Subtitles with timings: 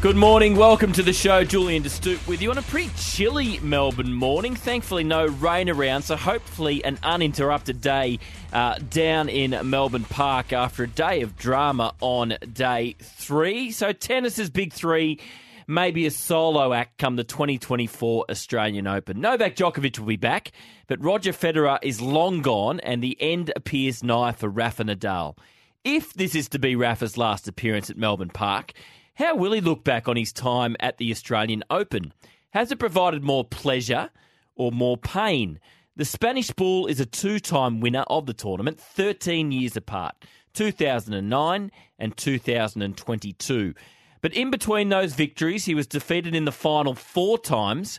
[0.00, 1.42] Good morning, welcome to the show.
[1.42, 4.54] Julian DeStoop with you on a pretty chilly Melbourne morning.
[4.54, 8.20] Thankfully, no rain around, so hopefully, an uninterrupted day
[8.52, 13.72] uh, down in Melbourne Park after a day of drama on day three.
[13.72, 15.18] So, tennis's big three,
[15.66, 19.20] maybe a solo act come the 2024 Australian Open.
[19.20, 20.52] Novak Djokovic will be back,
[20.86, 25.36] but Roger Federer is long gone, and the end appears nigh for Rafa Nadal.
[25.82, 28.74] If this is to be Rafa's last appearance at Melbourne Park,
[29.18, 32.12] how will he look back on his time at the Australian Open?
[32.50, 34.10] Has it provided more pleasure
[34.54, 35.58] or more pain?
[35.96, 40.14] The Spanish Bull is a two time winner of the tournament, 13 years apart,
[40.54, 43.74] 2009 and 2022.
[44.20, 47.98] But in between those victories, he was defeated in the final four times,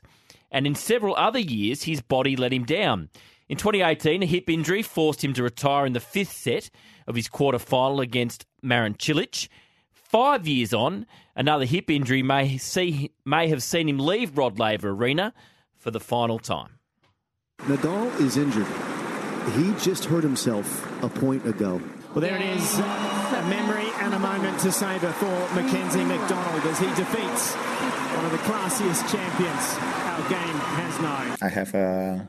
[0.49, 3.09] and in several other years, his body let him down.
[3.49, 6.69] In 2018, a hip injury forced him to retire in the fifth set
[7.07, 9.49] of his quarter final against Marin Cilic.
[10.09, 14.89] Five years on, another hip injury may see may have seen him leave Rod Laver
[14.89, 15.35] Arena
[15.77, 16.79] for the final time.
[17.59, 18.65] Nadal is injured.
[19.53, 20.67] He just hurt himself
[21.03, 21.79] a point ago.
[22.15, 22.79] Well, there it is.
[22.79, 28.31] A memory and a moment to savour for Mackenzie McDonald as he defeats one of
[28.31, 31.37] the classiest champions our game has known.
[31.39, 32.27] I have a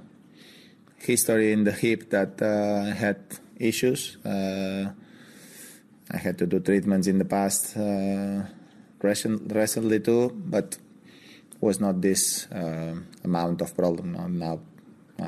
[0.98, 3.22] history in the hip that uh, had
[3.56, 4.18] issues.
[4.22, 4.92] Uh,
[6.10, 8.42] I had to do treatments in the past uh,
[9.02, 10.76] recently too, but
[11.60, 14.12] was not this uh, amount of problem.
[14.12, 14.60] Now, now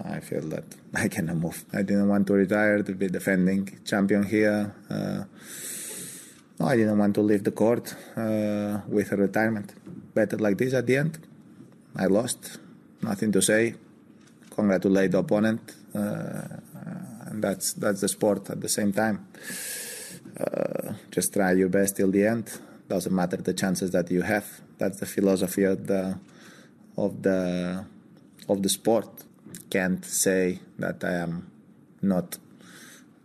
[0.05, 1.64] I feel that I cannot move.
[1.72, 4.74] I didn't want to retire to be defending champion here.
[4.90, 5.24] Uh,
[6.58, 9.74] no, I didn't want to leave the court uh, with a retirement.
[10.14, 11.18] Better like this at the end.
[11.96, 12.58] I lost.
[13.02, 13.74] Nothing to say.
[14.51, 16.42] Congratulate the opponent, uh,
[17.27, 19.27] and that's that's the sport at the same time.
[20.39, 22.51] Uh, just try your best till the end.
[22.89, 24.47] Doesn't matter the chances that you have.
[24.79, 26.19] That's the philosophy of the
[26.97, 27.85] of the
[28.48, 29.25] of the sport.
[29.70, 31.51] Can't say that I am
[32.01, 32.39] not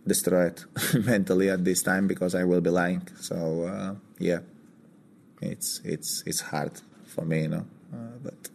[0.06, 0.62] destroyed
[1.04, 3.06] mentally at this time because I will be lying.
[3.20, 4.40] So uh, yeah,
[5.40, 7.66] it's it's it's hard for me, you know.
[7.92, 8.50] Uh, but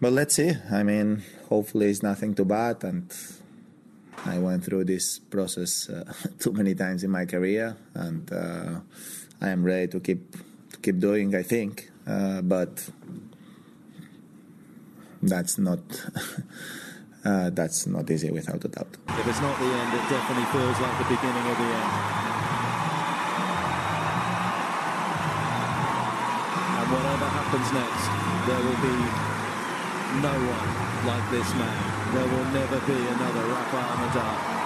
[0.00, 0.52] but let's see.
[0.70, 3.12] I mean, hopefully it's nothing too bad and
[4.26, 8.80] I went through this process uh, too many times in my career, and uh,
[9.40, 10.32] I am ready to keep
[10.72, 11.34] to keep doing.
[11.34, 12.90] I think, uh, but
[15.22, 15.80] that's not.
[17.24, 18.96] Uh, that's not easy without a doubt.
[19.08, 21.92] If it's not the end, it definitely feels like the beginning of the end.
[26.78, 28.04] And whatever happens next,
[28.46, 28.96] there will be
[30.22, 31.87] no one like this man.
[32.14, 34.58] There will never be another Rafael Nadal.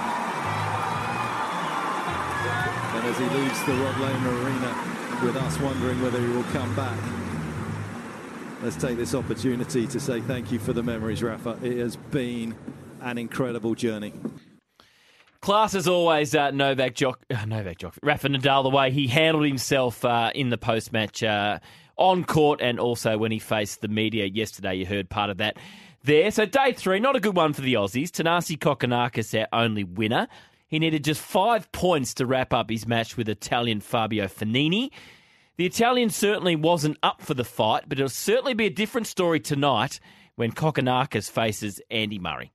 [2.94, 6.74] And as he leaves the Rod Laver Arena with us wondering whether he will come
[6.76, 6.98] back,
[8.62, 11.58] let's take this opportunity to say thank you for the memories, Rafa.
[11.62, 12.54] It has been
[13.00, 14.12] an incredible journey.
[15.40, 19.44] Class as always, uh, Novak Djok, uh, Novak Djokovic, Rafa Nadal, the way he handled
[19.44, 21.58] himself uh, in the post match uh,
[21.96, 24.76] on court and also when he faced the media yesterday.
[24.76, 25.56] You heard part of that
[26.04, 26.30] there.
[26.30, 28.10] So day three, not a good one for the Aussies.
[28.10, 30.28] Thanasi Kokkinakis, our only winner.
[30.66, 34.90] He needed just five points to wrap up his match with Italian Fabio Fognini.
[35.58, 39.38] The Italian certainly wasn't up for the fight, but it'll certainly be a different story
[39.38, 40.00] tonight
[40.36, 42.52] when Kokkinakis faces Andy Murray.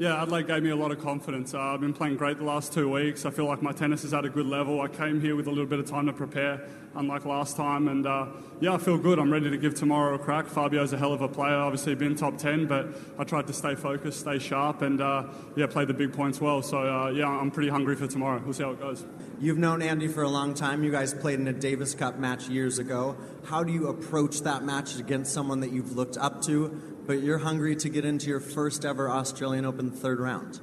[0.00, 1.52] Yeah, Adelaide gave me a lot of confidence.
[1.52, 3.26] Uh, I've been playing great the last two weeks.
[3.26, 4.80] I feel like my tennis is at a good level.
[4.80, 7.86] I came here with a little bit of time to prepare, unlike last time.
[7.86, 8.28] And uh,
[8.62, 9.18] yeah, I feel good.
[9.18, 10.46] I'm ready to give tomorrow a crack.
[10.46, 13.74] Fabio's a hell of a player, obviously been top 10, but I tried to stay
[13.74, 15.24] focused, stay sharp, and uh,
[15.54, 16.62] yeah, play the big points well.
[16.62, 18.40] So uh, yeah, I'm pretty hungry for tomorrow.
[18.42, 19.04] We'll see how it goes.
[19.38, 20.82] You've known Andy for a long time.
[20.82, 23.18] You guys played in a Davis Cup match years ago.
[23.44, 26.96] How do you approach that match against someone that you've looked up to?
[27.10, 30.60] But you're hungry to get into your first ever Australian Open third round.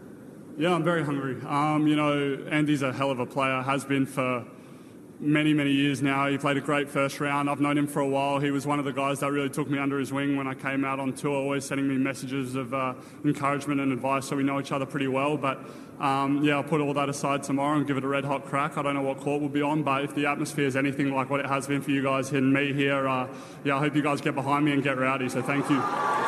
[0.57, 1.35] Yeah, I'm very hungry.
[1.45, 4.45] Um, you know, Andy's a hell of a player, has been for
[5.19, 6.27] many, many years now.
[6.27, 7.49] He played a great first round.
[7.49, 8.39] I've known him for a while.
[8.39, 10.53] He was one of the guys that really took me under his wing when I
[10.53, 12.93] came out on tour, always sending me messages of uh,
[13.25, 14.25] encouragement and advice.
[14.25, 15.35] So we know each other pretty well.
[15.35, 15.59] But
[15.99, 18.77] um, yeah, I'll put all that aside tomorrow and give it a red hot crack.
[18.77, 21.29] I don't know what court we'll be on, but if the atmosphere is anything like
[21.29, 23.27] what it has been for you guys and me here, uh,
[23.63, 25.27] yeah, I hope you guys get behind me and get rowdy.
[25.27, 26.26] So thank you.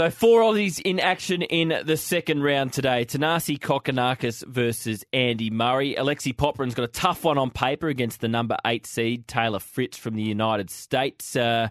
[0.00, 3.04] So four Aussies in action in the second round today.
[3.04, 5.94] Thanasi Kokkinakis versus Andy Murray.
[5.94, 9.98] Alexei Popyrin's got a tough one on paper against the number eight seed Taylor Fritz
[9.98, 11.36] from the United States.
[11.36, 11.68] Uh,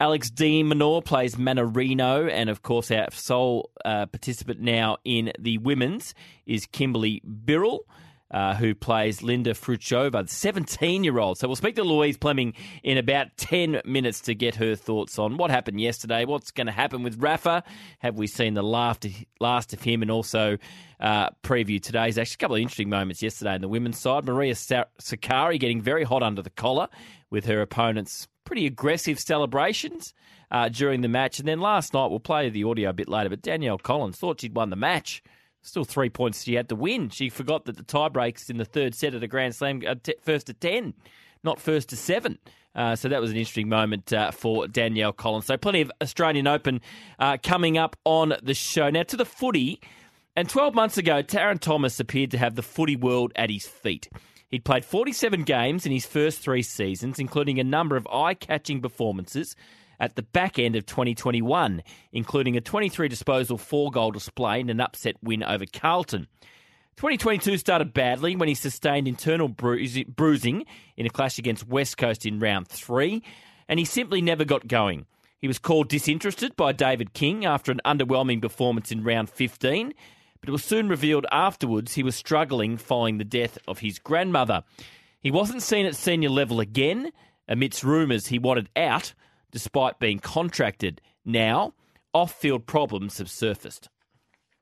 [0.00, 5.58] Alex de Minaur plays Mannarino, and of course our sole uh, participant now in the
[5.58, 6.14] women's
[6.46, 7.80] is Kimberly Birrell
[8.30, 9.54] uh, who plays Linda
[10.22, 11.38] the 17 year old.
[11.38, 15.36] So we'll speak to Louise Pleming in about 10 minutes to get her thoughts on
[15.36, 17.62] what happened yesterday, what's going to happen with Rafa.
[18.00, 20.02] Have we seen the last of him?
[20.02, 20.58] And also
[21.00, 24.24] uh, preview today's actually a couple of interesting moments yesterday in the women's side.
[24.24, 26.88] Maria Sakkari getting very hot under the collar
[27.30, 30.14] with her opponent's pretty aggressive celebrations.
[30.48, 31.40] Uh, during the match.
[31.40, 34.40] And then last night, we'll play the audio a bit later, but Danielle Collins thought
[34.40, 35.20] she'd won the match
[35.66, 37.10] Still three points she had to win.
[37.10, 39.96] She forgot that the tie breaks in the third set of the Grand Slam, uh,
[40.00, 40.94] t- first to 10,
[41.42, 42.38] not first to 7.
[42.76, 45.46] Uh, so that was an interesting moment uh, for Danielle Collins.
[45.46, 46.80] So plenty of Australian Open
[47.18, 48.90] uh, coming up on the show.
[48.90, 49.80] Now to the footy.
[50.36, 54.08] And 12 months ago, Tarryn Thomas appeared to have the footy world at his feet.
[54.48, 58.80] He'd played 47 games in his first three seasons, including a number of eye catching
[58.80, 59.56] performances
[60.00, 61.82] at the back end of 2021,
[62.12, 66.26] including a 23 disposal, four goal display and an upset win over Carlton.
[66.96, 70.64] 2022 started badly when he sustained internal bruising
[70.96, 73.22] in a clash against West Coast in round three,
[73.68, 75.04] and he simply never got going.
[75.38, 79.92] He was called disinterested by David King after an underwhelming performance in round 15,
[80.40, 84.64] but it was soon revealed afterwards he was struggling following the death of his grandmother.
[85.20, 87.10] He wasn't seen at senior level again,
[87.46, 89.12] amidst rumours he wanted out
[89.56, 91.00] despite being contracted.
[91.24, 91.72] Now,
[92.12, 93.88] off field problems have surfaced.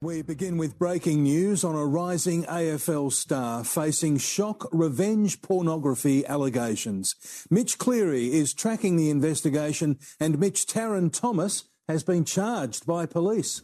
[0.00, 7.16] We begin with breaking news on a rising AFL star facing shock revenge pornography allegations.
[7.50, 13.62] Mitch Cleary is tracking the investigation, and Mitch Tarryn Thomas has been charged by police.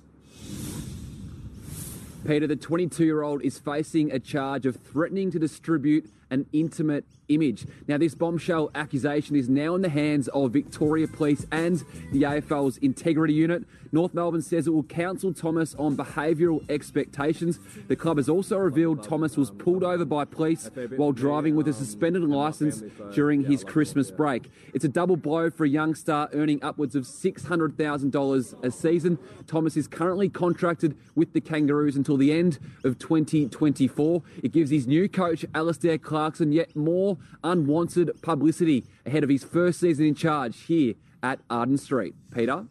[2.27, 7.05] Peter, the 22 year old, is facing a charge of threatening to distribute an intimate
[7.31, 7.67] image.
[7.87, 11.79] Now, this bombshell accusation is now in the hands of Victoria Police and
[12.13, 13.65] the AFL's Integrity Unit.
[13.93, 17.59] North Melbourne says it will counsel Thomas on behavioural expectations.
[17.89, 21.73] The club has also revealed Thomas was pulled over by police while driving with a
[21.73, 24.51] suspended licence during his Christmas break.
[24.75, 29.19] It's a double blow for a young star earning upwards of $600,000 a season.
[29.47, 34.23] Thomas is currently contracted with the Kangaroos until the end of 2024.
[34.43, 39.81] It gives his new coach, Alastair Clarkson, yet more unwanted publicity ahead of his first
[39.81, 42.15] season in charge here at Arden Street.
[42.31, 42.67] Peter?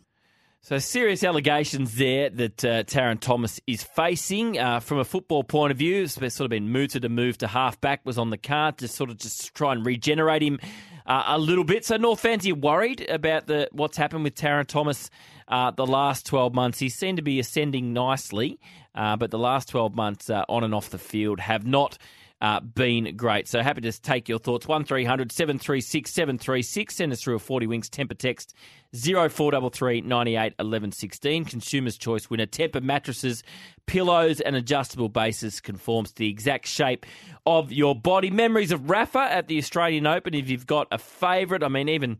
[0.61, 4.59] So, serious allegations there that uh, Tarryn Thomas is facing.
[4.59, 7.47] Uh, from a football point of view, it's sort of been mooted to move to
[7.47, 10.59] halfback was on the card to sort of just try and regenerate him
[11.07, 11.85] uh, a little bit.
[11.85, 15.09] So, North fans, are worried about the what's happened with Tarryn Thomas
[15.47, 16.77] uh, the last 12 months?
[16.77, 18.59] He seemed to be ascending nicely,
[18.93, 21.97] uh, but the last 12 months uh, on and off the field have not
[22.41, 23.47] uh, been great.
[23.47, 24.67] So happy to take your thoughts.
[24.67, 26.95] 1300 736 736.
[26.95, 28.53] Send us through a 40 Winks Tempur text
[28.93, 31.45] 0433 98 11 16.
[31.45, 32.45] Consumer's Choice winner.
[32.45, 33.43] Tempur mattresses,
[33.87, 37.05] pillows, and adjustable bases conforms to the exact shape
[37.45, 38.29] of your body.
[38.29, 40.33] Memories of Rafa at the Australian Open.
[40.33, 42.19] If you've got a favourite, I mean, even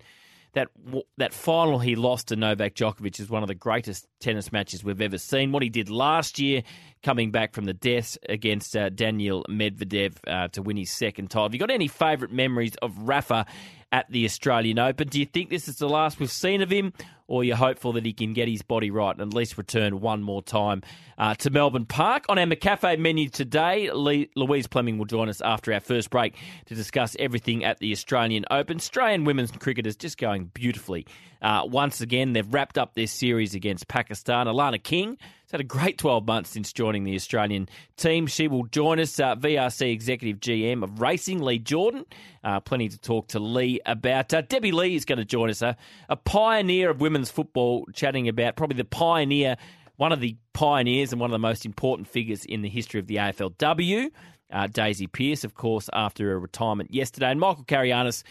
[0.53, 0.69] that
[1.17, 5.01] that final he lost to Novak Djokovic is one of the greatest tennis matches we've
[5.01, 5.51] ever seen.
[5.51, 6.63] What he did last year,
[7.03, 11.43] coming back from the death against uh, Daniil Medvedev uh, to win his second title.
[11.43, 13.45] Have you got any favourite memories of Rafa
[13.91, 15.07] at the Australian Open?
[15.07, 16.93] Do you think this is the last we've seen of him,
[17.27, 20.23] or you're hopeful that he can get his body right and at least return one
[20.23, 20.81] more time
[21.17, 22.25] uh, to Melbourne Park?
[22.29, 26.75] On our McCafe menu today, Louise Fleming will join us after our first break to
[26.75, 28.77] discuss everything at the Australian Open.
[28.77, 31.05] Australian women's cricket is just going beautifully.
[31.41, 34.47] Uh, once again, they've wrapped up their series against Pakistan.
[34.47, 35.17] Alana King
[35.49, 38.27] has had a great 12 months since joining the Australian team.
[38.27, 42.05] She will join us, uh, VRC Executive GM of Racing, Lee Jordan.
[42.43, 44.31] Uh, plenty to talk to Lee about.
[44.31, 45.75] Uh, Debbie Lee is going to join us, a
[46.23, 49.57] pioneer of women's football, chatting about probably the pioneer,
[49.95, 53.07] one of the pioneers and one of the most important figures in the history of
[53.07, 54.11] the AFLW.
[54.51, 57.31] Uh, Daisy Pearce, of course, after her retirement yesterday.
[57.31, 58.23] And Michael Carayannis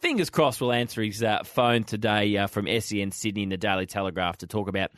[0.00, 3.86] fingers crossed, we'll answer his uh, phone today uh, from SEN Sydney in the Daily
[3.86, 4.90] Telegraph to talk about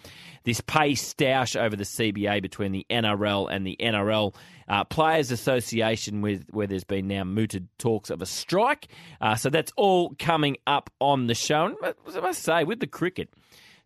[0.44, 4.34] this pay stoush over the CBA between the NRL and the NRL
[4.68, 8.88] uh, Players Association, with where there's been now mooted talks of a strike.
[9.20, 11.66] Uh, so that's all coming up on the show.
[11.66, 11.76] And
[12.16, 13.28] I must say, with the cricket.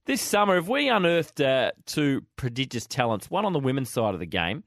[0.04, 3.28] This summer, have we unearthed uh, two prodigious talents?
[3.28, 4.62] One on the women's side of the game,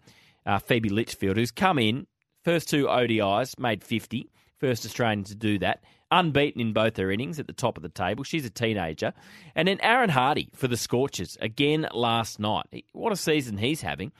[0.45, 2.07] uh, Phoebe Litchfield, who's come in,
[2.43, 7.39] first two ODIs, made 50, first Australian to do that, unbeaten in both her innings
[7.39, 8.23] at the top of the table.
[8.23, 9.13] She's a teenager.
[9.55, 12.85] And then Aaron Hardy for the Scorchers, again last night.
[12.93, 14.11] What a season he's having.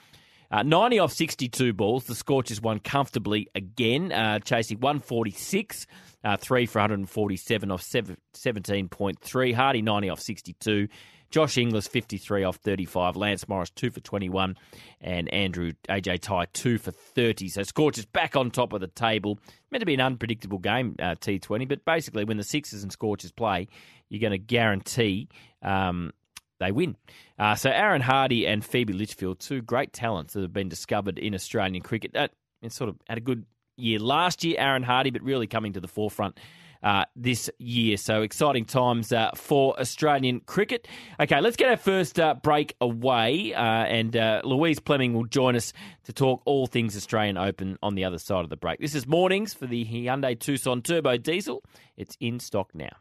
[0.51, 2.05] Uh, 90 off 62 balls.
[2.05, 5.85] The Scorchers won comfortably again, uh, chasing 146,
[6.23, 9.53] uh, 3 for 147 off 17.3.
[9.53, 10.87] Hardy 90 off 62.
[11.29, 13.15] Josh Inglis 53 off 35.
[13.15, 14.57] Lance Morris 2 for 21.
[15.01, 17.49] And Andrew AJ Tye 2 for 30.
[17.49, 19.39] So Scorchers back on top of the table.
[19.71, 23.31] Meant to be an unpredictable game, uh, T20, but basically when the Sixers and Scorchers
[23.31, 23.67] play,
[24.09, 25.29] you're going to guarantee
[25.61, 26.11] um,
[26.59, 26.95] they win.
[27.37, 31.33] Uh, so Aaron Hardy and Phoebe Litchfield, two great talents that have been discovered in
[31.33, 32.13] Australian cricket.
[32.13, 32.31] That
[32.63, 33.45] uh, sort of had a good
[33.77, 36.39] year last year, Aaron Hardy, but really coming to the forefront.
[36.81, 37.97] Uh, this year.
[37.97, 40.87] So exciting times uh, for Australian cricket.
[41.19, 45.57] Okay, let's get our first uh, break away, uh, and uh, Louise Pleming will join
[45.57, 45.73] us
[46.05, 48.79] to talk all things Australian Open on the other side of the break.
[48.79, 51.61] This is mornings for the Hyundai Tucson Turbo Diesel.
[51.97, 52.95] It's in stock now.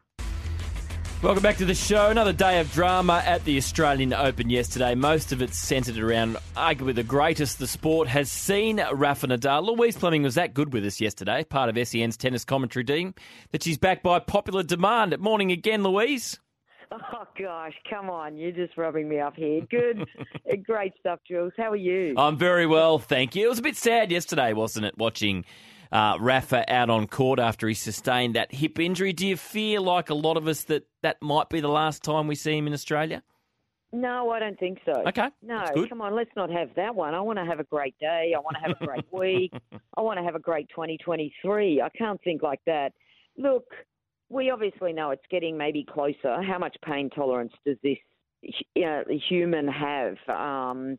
[1.20, 2.10] Welcome back to the show.
[2.10, 4.94] Another day of drama at the Australian Open yesterday.
[4.94, 9.66] Most of it centred around arguably the greatest the sport has seen, Rafa Nadal.
[9.66, 13.14] Louise Pleming was that good with us yesterday, part of SEN's tennis commentary team,
[13.50, 15.18] that she's back by popular demand.
[15.18, 16.38] Morning again, Louise.
[16.92, 18.36] Oh gosh, come on!
[18.36, 19.60] You're just rubbing me up here.
[19.68, 20.06] Good,
[20.64, 21.52] great stuff, Jules.
[21.56, 22.14] How are you?
[22.16, 23.44] I'm very well, thank you.
[23.44, 24.96] It was a bit sad yesterday, wasn't it?
[24.96, 25.44] Watching
[25.92, 29.12] uh, Rafa out on court after he sustained that hip injury.
[29.12, 32.26] Do you fear, like a lot of us, that that might be the last time
[32.26, 33.22] we see him in Australia?
[33.90, 35.02] No, I don't think so.
[35.06, 35.28] Okay.
[35.42, 37.14] No, come on, let's not have that one.
[37.14, 38.34] I want to have a great day.
[38.36, 39.52] I want to have a great week.
[39.96, 41.80] I want to have a great 2023.
[41.80, 42.92] I can't think like that.
[43.38, 43.64] Look,
[44.28, 46.42] we obviously know it's getting maybe closer.
[46.42, 47.96] How much pain tolerance does this
[48.76, 50.16] uh, human have?
[50.28, 50.98] Um,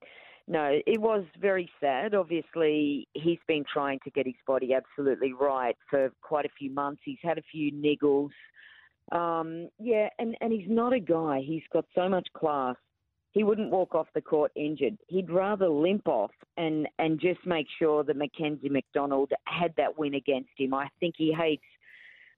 [0.50, 2.16] no, it was very sad.
[2.16, 7.02] Obviously, he's been trying to get his body absolutely right for quite a few months.
[7.06, 8.32] He's had a few niggles.
[9.12, 11.42] Um, yeah, and, and he's not a guy.
[11.46, 12.76] He's got so much class.
[13.32, 14.98] He wouldn't walk off the court injured.
[15.08, 20.16] He'd rather limp off and, and just make sure that Mackenzie McDonald had that win
[20.16, 20.74] against him.
[20.74, 21.62] I think he hates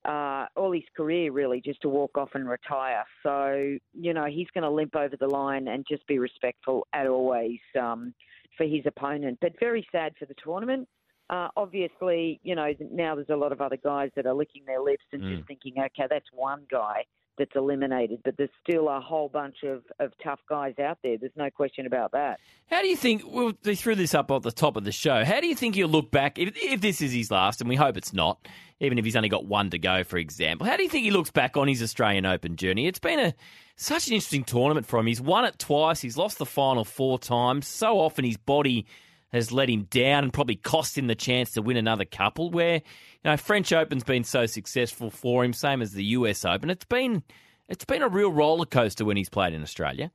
[0.06, 3.04] uh, all his career really just to walk off and retire.
[3.24, 7.08] So you know he's going to limp over the line and just be respectful at
[7.08, 8.14] always um,
[8.58, 9.38] for his opponent.
[9.42, 10.88] But very sad for the tournament.
[11.30, 14.82] Uh, obviously, you know now there's a lot of other guys that are licking their
[14.82, 15.36] lips and Mm.
[15.36, 17.06] just thinking, okay, that's one guy
[17.42, 21.18] that's eliminated, but there's still a whole bunch of, of tough guys out there.
[21.18, 22.40] There's no question about that.
[22.70, 23.24] How do you think?
[23.26, 25.26] Well, they threw this up at the top of the show.
[25.26, 27.76] How do you think he'll look back if, if this is his last, and we
[27.76, 28.48] hope it's not,
[28.80, 30.68] even if he's only got one to go, for example?
[30.68, 32.86] How do you think he looks back on his Australian Open journey?
[32.86, 33.34] It's been a
[33.76, 35.08] such an interesting tournament for him.
[35.08, 36.00] He's won it twice.
[36.00, 37.68] He's lost the final four times.
[37.68, 38.86] So often his body
[39.32, 42.50] has let him down and probably cost him the chance to win another couple.
[42.50, 42.82] Where you
[43.26, 46.70] know French Open's been so successful for him, same as the US Open.
[46.70, 47.24] It's been
[47.68, 50.12] it's been a real roller coaster when he's played in Australia.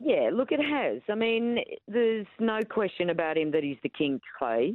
[0.00, 1.02] Yeah, look, it has.
[1.10, 4.74] I mean, there's no question about him that he's the king clay.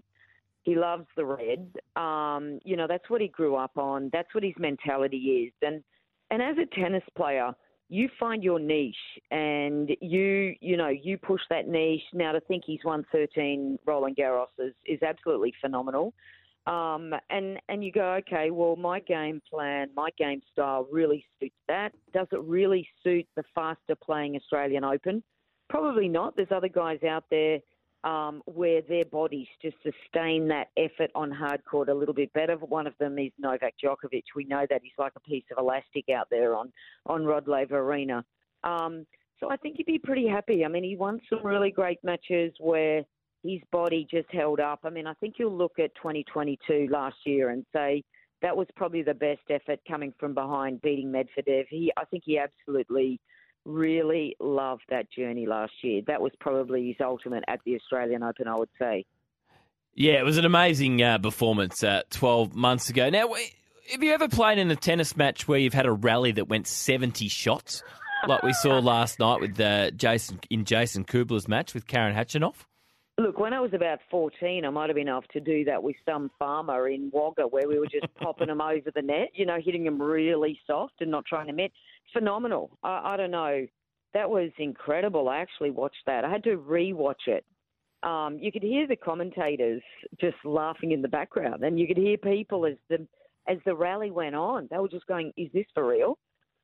[0.61, 1.75] He loves the red.
[1.95, 4.09] Um, you know, that's what he grew up on.
[4.13, 5.53] That's what his mentality is.
[5.61, 5.83] And
[6.31, 7.53] and as a tennis player,
[7.89, 8.95] you find your niche
[9.31, 12.01] and you you know you push that niche.
[12.13, 16.13] Now to think he's won 13 Roland Garros is, is absolutely phenomenal.
[16.67, 21.55] Um, and and you go, okay, well, my game plan, my game style really suits
[21.67, 21.91] that.
[22.13, 25.21] Does it really suit the faster playing Australian Open?
[25.69, 26.35] Probably not.
[26.35, 27.59] There's other guys out there
[28.05, 32.55] um, where their bodies just sustain that effort on hard court a little bit better.
[32.55, 34.23] One of them is Novak Djokovic.
[34.35, 36.71] We know that he's like a piece of elastic out there on
[37.07, 38.23] on Rod Laver Arena.
[38.63, 39.07] Um,
[39.39, 40.63] so I think he'd be pretty happy.
[40.63, 43.03] I mean, he won some really great matches where
[43.43, 44.79] his body just held up.
[44.83, 48.03] I mean, I think you'll look at 2022 last year and say
[48.41, 51.65] that was probably the best effort coming from behind, beating Medvedev.
[51.69, 53.19] He, I think he absolutely
[53.65, 56.01] really loved that journey last year.
[56.07, 59.05] That was probably his ultimate at the Australian Open, I would say.
[59.93, 63.09] Yeah, it was an amazing uh, performance uh, 12 months ago.
[63.09, 63.33] Now,
[63.91, 66.67] have you ever played in a tennis match where you've had a rally that went
[66.67, 67.81] 70 shots,
[68.27, 72.55] like we saw last night with uh, Jason in Jason Kubler's match with Karen Khachanov?
[73.17, 75.95] Look, when I was about 14, I might have been off to do that with
[76.05, 79.57] some farmer in Wagga where we were just popping them over the net, you know,
[79.63, 81.71] hitting them really soft and not trying to miss.
[82.13, 82.77] Phenomenal.
[82.83, 83.65] I, I don't know.
[84.13, 85.27] That was incredible.
[85.29, 86.23] I actually watched that.
[86.23, 87.45] I had to re-watch it.
[88.03, 89.81] Um, you could hear the commentators
[90.21, 93.07] just laughing in the background, and you could hear people as the
[93.47, 94.67] as the rally went on.
[94.69, 96.17] They were just going, "Is this for real?"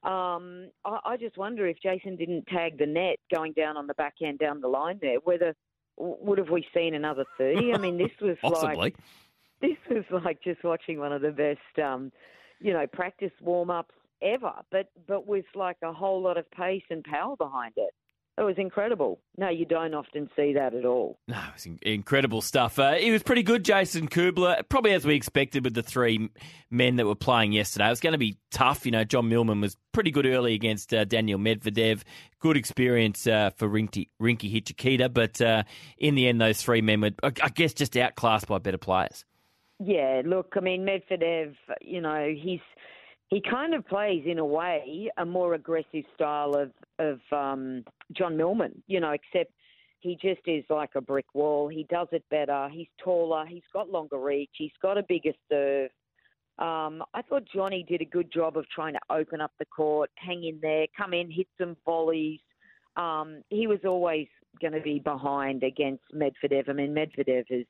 [0.04, 3.94] Um, I, I just wonder if Jason didn't tag the net going down on the
[3.96, 5.56] back end down the line there, whether
[5.98, 7.74] would have we seen another 30?
[7.74, 8.76] I mean, this was Possibly.
[8.76, 8.96] like
[9.62, 12.12] this was like just watching one of the best, um,
[12.60, 16.84] you know, practice warm ups ever, but but with like a whole lot of pace
[16.90, 17.94] and power behind it.
[18.38, 19.20] It was incredible.
[19.38, 21.20] No, you don't often see that at all.
[21.28, 22.80] No, it was in- incredible stuff.
[22.80, 26.30] Uh, he was pretty good, Jason Kubler, probably as we expected with the three
[26.72, 27.88] men that were playing yesterday.
[27.88, 28.86] It was going to be tough.
[28.86, 32.04] You know, John Millman was pretty good early against uh, Daniil Medvedev.
[32.40, 35.64] Good experience uh, for Rinky, Rinky Hijikata, but uh,
[35.98, 39.26] in the end, those three men were, I guess, just outclassed by better players.
[39.84, 42.62] Yeah, look, I mean Medvedev, you know, he's
[43.32, 48.38] he kind of plays in a way a more aggressive style of of um, John
[48.38, 49.52] Millman, you know, except
[50.02, 51.68] he just is like a brick wall.
[51.68, 52.70] He does it better.
[52.72, 53.46] He's taller.
[53.48, 54.50] He's got longer reach.
[54.58, 55.90] He's got a bigger serve.
[56.60, 60.12] Um, I thought Johnny did a good job of trying to open up the court,
[60.16, 62.40] hang in there, come in, hit some volleys.
[62.98, 64.28] Um, he was always
[64.60, 66.70] going to be behind against Medvedev.
[66.70, 67.66] I mean, Medvedev is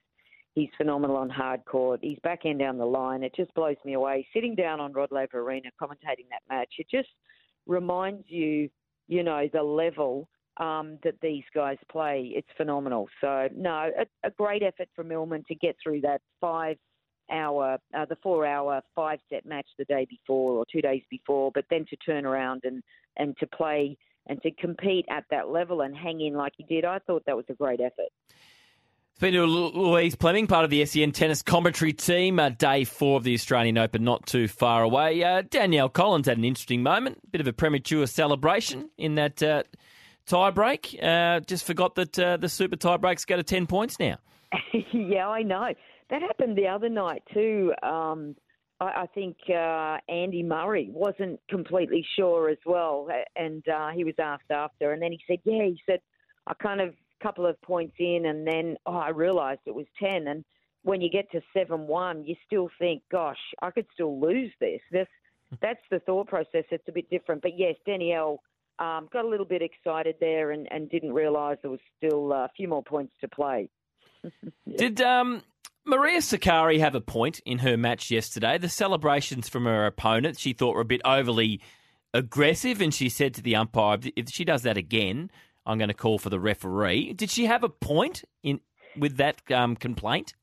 [0.53, 1.99] he's phenomenal on hard court.
[2.01, 3.23] He's back end down the line.
[3.23, 4.27] It just blows me away.
[4.33, 7.09] Sitting down on Rod Laver Arena commentating that match, it just
[7.67, 8.69] reminds you,
[9.07, 10.27] you know, the level
[10.57, 12.31] um, that these guys play.
[12.35, 13.07] It's phenomenal.
[13.21, 16.77] So no, a, a great effort from Millman to get through that five
[17.31, 21.51] hour, uh, the four hour, five set match the day before or two days before,
[21.53, 22.83] but then to turn around and,
[23.17, 26.85] and to play and to compete at that level and hang in like he did,
[26.85, 28.09] I thought that was a great effort.
[29.21, 33.23] Speaking to Louise Pleming, part of the SEN tennis commentary team, uh, day four of
[33.23, 35.23] the Australian Open, not too far away.
[35.23, 39.61] Uh, Danielle Collins had an interesting moment, bit of a premature celebration in that uh,
[40.25, 40.97] tie break.
[40.99, 44.17] Uh, just forgot that uh, the super tie breaks go to 10 points now.
[44.91, 45.71] yeah, I know.
[46.09, 47.73] That happened the other night too.
[47.83, 48.35] Um,
[48.79, 54.15] I, I think uh, Andy Murray wasn't completely sure as well, and uh, he was
[54.17, 55.99] asked after, and then he said, "Yeah," he said,
[56.47, 60.27] "I kind of couple of points in, and then oh, I realised it was ten.
[60.27, 60.43] And
[60.83, 64.81] when you get to seven one, you still think, "Gosh, I could still lose this."
[64.91, 65.07] This
[65.61, 66.65] that's the thought process.
[66.71, 68.41] It's a bit different, but yes, Danielle.
[68.79, 72.45] Um, got a little bit excited there and, and didn't realise there was still uh,
[72.45, 73.69] a few more points to play.
[74.75, 75.43] Did um,
[75.85, 78.57] Maria Sakkari have a point in her match yesterday?
[78.57, 81.61] The celebrations from her opponent she thought were a bit overly
[82.13, 85.29] aggressive, and she said to the umpire, "If she does that again,
[85.65, 88.61] I'm going to call for the referee." Did she have a point in
[88.97, 90.33] with that um, complaint?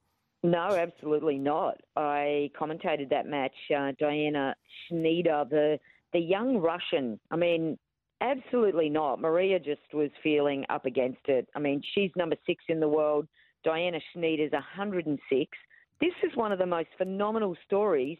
[0.42, 1.80] No, absolutely not.
[1.96, 3.54] I commentated that match.
[3.76, 4.54] Uh, Diana
[4.86, 5.78] Schneider, the
[6.12, 7.18] the young Russian.
[7.30, 7.76] I mean,
[8.20, 9.20] absolutely not.
[9.20, 11.48] Maria just was feeling up against it.
[11.54, 13.26] I mean, she's number six in the world.
[13.64, 15.58] Diana Schneider's 106.
[16.00, 18.18] This is one of the most phenomenal stories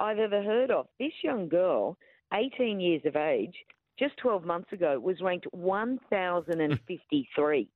[0.00, 0.86] I've ever heard of.
[0.98, 1.96] This young girl,
[2.34, 3.54] 18 years of age,
[4.00, 7.68] just 12 months ago, was ranked 1,053.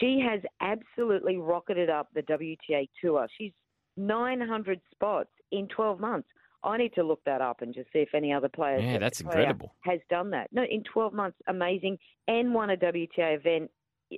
[0.00, 3.26] she has absolutely rocketed up the WTA tour.
[3.36, 3.52] She's
[3.96, 6.28] 900 spots in 12 months.
[6.64, 9.22] I need to look that up and just see if any other players Yeah, that's
[9.22, 9.74] player incredible.
[9.80, 10.48] has done that.
[10.52, 13.70] No, in 12 months, amazing, and won a WTA event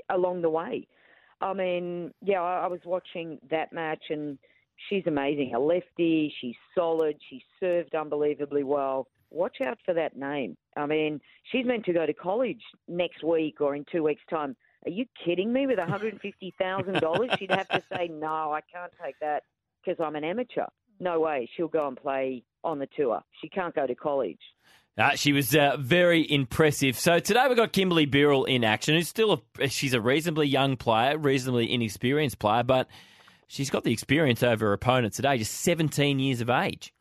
[0.09, 0.87] along the way.
[1.41, 4.39] I mean, yeah, I, I was watching that match and
[4.89, 5.55] she's amazing.
[5.55, 9.07] A lefty, she's solid, she served unbelievably well.
[9.31, 10.57] Watch out for that name.
[10.77, 14.57] I mean, she's meant to go to college next week or in two weeks' time.
[14.87, 15.67] Are you kidding me?
[15.67, 19.45] With $150,000, she'd have to say, no, I can't take that
[19.85, 20.67] because I'm an amateur.
[20.99, 21.49] No way.
[21.57, 23.21] She'll go and play on the tour.
[23.41, 24.41] She can't go to college.
[24.99, 26.99] Uh, she was uh, very impressive.
[26.99, 28.95] So today we've got Kimberly Birrell in action.
[28.95, 32.89] Who's still a, she's a reasonably young player, reasonably inexperienced player, but
[33.47, 36.93] she's got the experience over her opponent today, just 17 years of age.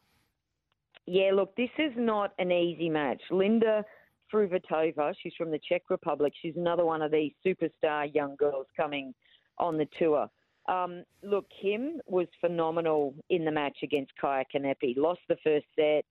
[1.11, 3.19] Yeah, look, this is not an easy match.
[3.31, 3.83] Linda
[4.31, 6.33] Fruhvirtova, she's from the Czech Republic.
[6.39, 9.15] She's another one of these superstar young girls coming
[9.57, 10.29] on the tour.
[10.67, 14.95] Um, look, Kim was phenomenal in the match against Kaia Kanepi.
[14.97, 16.05] Lost the first set.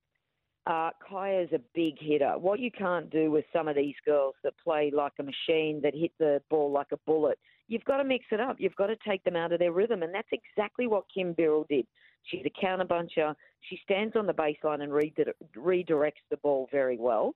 [0.67, 2.37] Uh, Kaia's a big hitter.
[2.37, 5.95] What you can't do with some of these girls that play like a machine, that
[5.95, 8.57] hit the ball like a bullet, you've got to mix it up.
[8.59, 10.03] You've got to take them out of their rhythm.
[10.03, 11.87] And that's exactly what Kim Birrell did.
[12.25, 13.35] She's a counter puncher.
[13.63, 15.25] She stands on the baseline and redi-
[15.57, 17.35] redirects the ball very well.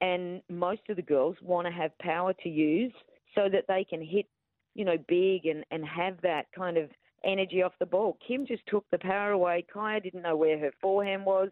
[0.00, 2.92] And most of the girls want to have power to use
[3.34, 4.26] so that they can hit
[4.74, 6.90] you know, big and, and have that kind of
[7.24, 8.18] energy off the ball.
[8.26, 9.64] Kim just took the power away.
[9.74, 11.48] Kaia didn't know where her forehand was.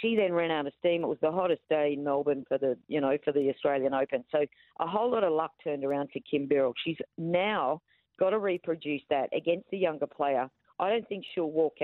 [0.00, 1.04] She then ran out of steam.
[1.04, 4.24] It was the hottest day in Melbourne for the, you know, for the Australian Open.
[4.32, 4.44] So
[4.80, 6.72] a whole lot of luck turned around for Kim Birrell.
[6.84, 7.80] She's now
[8.18, 10.50] got to reproduce that against the younger player.
[10.80, 11.76] I don't think she'll walk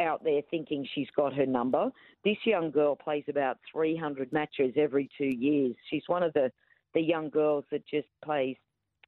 [0.00, 1.90] out there thinking she's got her number.
[2.24, 5.74] This young girl plays about 300 matches every two years.
[5.90, 6.50] She's one of the,
[6.94, 8.56] the young girls that just plays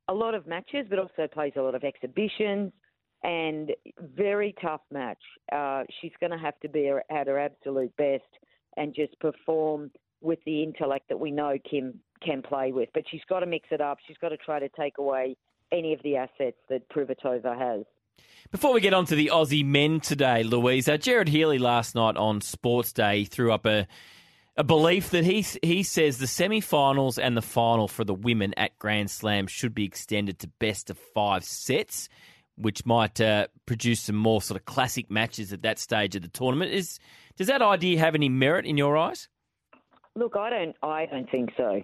[0.09, 2.73] a lot of matches, but also plays a lot of exhibitions
[3.23, 3.73] and
[4.17, 5.23] very tough match.
[5.53, 8.23] Uh, she's going to have to be at her absolute best
[8.77, 12.89] and just perform with the intellect that we know Kim can play with.
[12.95, 13.99] But she's got to mix it up.
[14.07, 15.37] She's got to try to take away
[15.73, 17.85] any of the assets that Fruhvirtova has.
[18.51, 22.41] Before we get on to the Aussie men today, Louisa, Gerard Healy last night on
[22.41, 23.87] Sports Day threw up a
[24.57, 28.79] a belief that he he says the semi-finals and the final for the women at
[28.79, 32.09] Grand Slam should be extended to best of five sets,
[32.57, 36.29] which might uh, produce some more sort of classic matches at that stage of the
[36.29, 36.73] tournament.
[36.73, 36.99] Is
[37.37, 39.29] does that idea have any merit in your eyes?
[40.17, 40.77] Look, I don't.
[40.83, 41.83] I don't think so.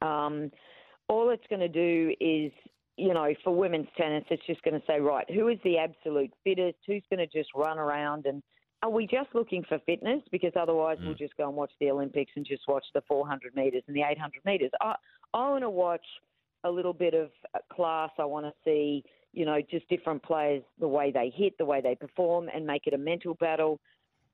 [0.00, 0.50] Um,
[1.08, 2.52] all it's going to do is,
[3.00, 6.30] you know, for women's tennis, it's just going to say, right, who is the absolute
[6.44, 6.78] fittest?
[6.86, 8.42] Who's going to just run around and
[8.82, 10.22] are we just looking for fitness?
[10.30, 11.06] Because otherwise, mm.
[11.06, 14.02] we'll just go and watch the Olympics and just watch the 400 metres and the
[14.02, 14.70] 800 metres.
[14.80, 14.94] I,
[15.34, 16.04] I want to watch
[16.64, 17.30] a little bit of
[17.72, 18.10] class.
[18.18, 21.80] I want to see, you know, just different players, the way they hit, the way
[21.82, 23.78] they perform, and make it a mental battle.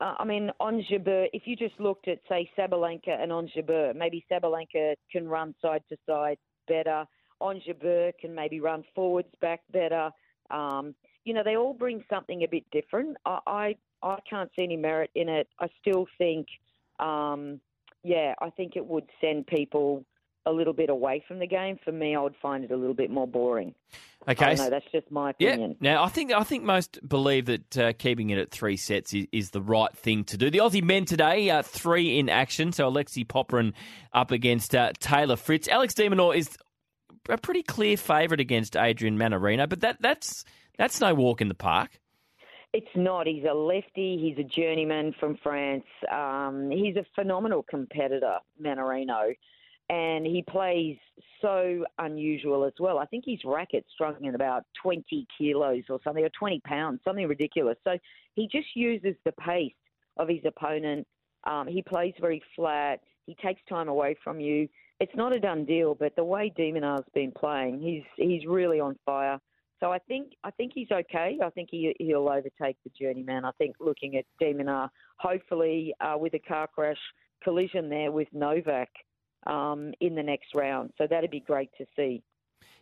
[0.00, 3.96] Uh, I mean, Ons Jabeur, if you just looked at, say, Sabalenka and Ons Jabeur,
[3.96, 7.05] maybe Sabalenka can run side to side better.
[7.40, 10.11] Ons Jabeur can maybe run forwards back better.
[10.51, 10.94] Um,
[11.25, 13.16] you know, they all bring something a bit different.
[13.27, 15.49] I, I I can't see any merit in it.
[15.59, 16.46] I still think,
[17.01, 17.61] um,
[18.05, 20.05] yeah, I think it would send people
[20.46, 21.79] a little bit away from the game.
[21.85, 23.75] For me, I would find it a little bit more boring.
[24.29, 25.77] Okay, no, that's just my opinion.
[25.81, 25.94] Yeah.
[25.94, 29.27] Now, I think I think most believe that uh, keeping it at three sets is,
[29.31, 30.51] is, the right thing to do.
[30.51, 32.72] The Aussie men today, are three in action.
[32.72, 33.72] So Alexei Popyrin
[34.12, 35.68] up against uh, Taylor Fritz.
[35.68, 36.57] Alex de Minaur is
[37.29, 40.45] a pretty clear favourite against Adrian Mannarino, but that that's
[40.79, 41.99] that's no walk in the park.
[42.73, 43.27] It's not.
[43.27, 44.19] He's a lefty.
[44.19, 45.87] He's a journeyman from France.
[46.12, 49.35] Um, he's a phenomenal competitor, Mannarino,
[49.89, 50.99] and he plays
[51.41, 52.99] so unusual as well.
[52.99, 57.27] I think his racket's strung in about 20 kilos or something, or 20 pounds, something
[57.27, 57.79] ridiculous.
[57.85, 57.97] So
[58.35, 59.73] he just uses the pace
[60.17, 61.07] of his opponent.
[61.45, 63.01] Um, he plays very flat.
[63.27, 64.69] He takes time away from you.
[64.99, 68.81] It's not a done deal, but the way de Minaur's been playing, he's he's really
[68.81, 69.39] on fire.
[69.81, 71.39] So I think I think he's okay.
[71.43, 73.45] I think he he'll overtake the journeyman.
[73.45, 76.97] I think looking at de Minaur, hopefully uh, with a car crash
[77.45, 78.89] collision there with Novak
[79.47, 80.93] um, in the next round.
[80.97, 82.23] So that'd be great to see.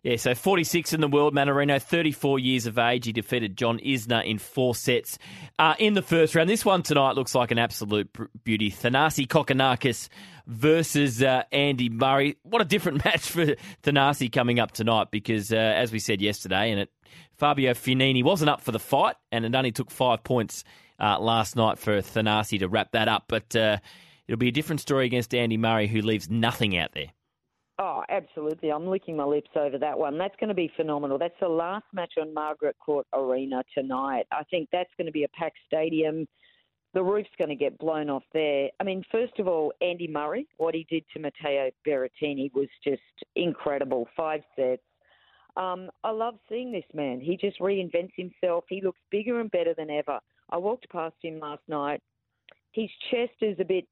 [0.05, 3.07] Yeah, so 46 in the world, Mannarino, 34 years of age.
[3.07, 5.19] He defeated John Isner in four sets
[5.59, 6.51] uh, in the first round.
[6.51, 8.11] This one tonight looks like an absolute
[8.45, 8.71] beauty.
[8.71, 10.11] Thanasi Kokkinakis
[10.47, 12.37] versus uh, Andy Murray.
[12.43, 16.71] What a different match for Thanasi coming up tonight because, uh, as we said yesterday,
[16.71, 16.91] and it,
[17.39, 20.65] Fabio Fognini wasn't up for the fight, and it only took five points
[21.01, 23.25] uh, last night for Thanasi to wrap that up.
[23.27, 23.79] But uh,
[24.29, 27.09] it'll be a different story against Andy Murray, who leaves nothing out there.
[27.79, 28.71] Oh, absolutely.
[28.71, 30.17] I'm licking my lips over that one.
[30.17, 31.19] That's going to be phenomenal.
[31.19, 34.27] That's the last match on Margaret Court Arena tonight.
[34.31, 36.29] I think that's going to be a packed stadium.
[36.93, 38.69] The roof's going to get blown off there.
[38.79, 43.03] I mean, first of all, Andy Murray, what he did to Matteo Berrettini was just
[43.35, 44.07] incredible.
[44.17, 44.83] Five sets.
[45.57, 47.21] Um, I love seeing this man.
[47.21, 48.65] He just reinvents himself.
[48.69, 50.21] He looks bigger and better than ever.
[50.51, 52.01] I walked past him last night.
[52.71, 53.87] His chest is a bit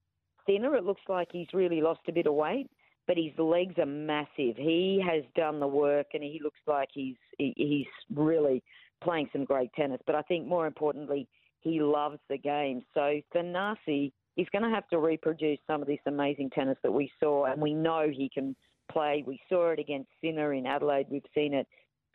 [0.46, 0.76] thinner.
[0.76, 2.70] It looks like he's really lost a bit of weight
[3.06, 4.56] but his legs are massive.
[4.56, 8.62] He has done the work, and he looks like he's he's really
[9.02, 10.00] playing some great tennis.
[10.06, 11.28] But I think more importantly,
[11.60, 12.82] he loves the game.
[12.94, 17.10] So Thanasi is going to have to reproduce some of this amazing tennis that we
[17.20, 18.54] saw, and we know he can
[18.90, 19.24] play.
[19.26, 21.06] We saw it against Sinner in Adelaide.
[21.10, 21.66] We've seen it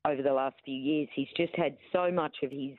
[0.06, 1.10] over the last few years.
[1.14, 2.72] He's just had so much of his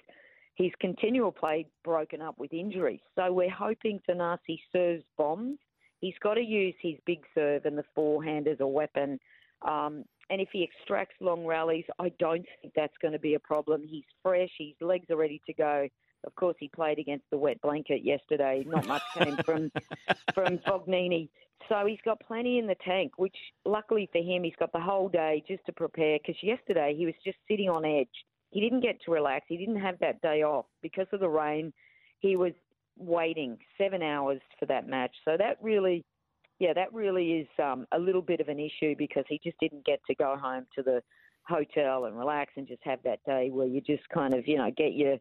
[0.54, 2.98] his continual play broken up with injuries.
[3.14, 5.58] So we're hoping Thanasi serves bombs
[6.00, 9.18] He's got to use his big serve and the forehand as a weapon.
[9.62, 13.40] Um, and if he extracts long rallies, I don't think that's going to be a
[13.40, 13.82] problem.
[13.88, 15.88] He's fresh, his legs are ready to go.
[16.24, 18.64] Of course, he played against the wet blanket yesterday.
[18.66, 19.70] Not much came from
[20.34, 21.28] from Fognini,
[21.68, 23.12] so he's got plenty in the tank.
[23.16, 26.18] Which, luckily for him, he's got the whole day just to prepare.
[26.18, 28.08] Because yesterday he was just sitting on edge.
[28.50, 29.46] He didn't get to relax.
[29.48, 31.72] He didn't have that day off because of the rain.
[32.18, 32.52] He was
[32.98, 35.14] waiting seven hours for that match.
[35.24, 36.04] So that really,
[36.58, 39.84] yeah, that really is um, a little bit of an issue because he just didn't
[39.84, 41.02] get to go home to the
[41.44, 44.70] hotel and relax and just have that day where you just kind of, you know,
[44.76, 45.16] get your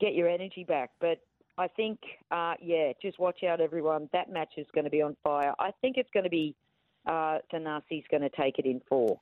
[0.00, 0.90] get your energy back.
[1.00, 1.18] But
[1.58, 1.98] I think,
[2.30, 4.08] uh, yeah, just watch out, everyone.
[4.12, 5.54] That match is going to be on fire.
[5.58, 6.54] I think it's going to be
[7.06, 9.20] uh, Thanasi's going to take it in four.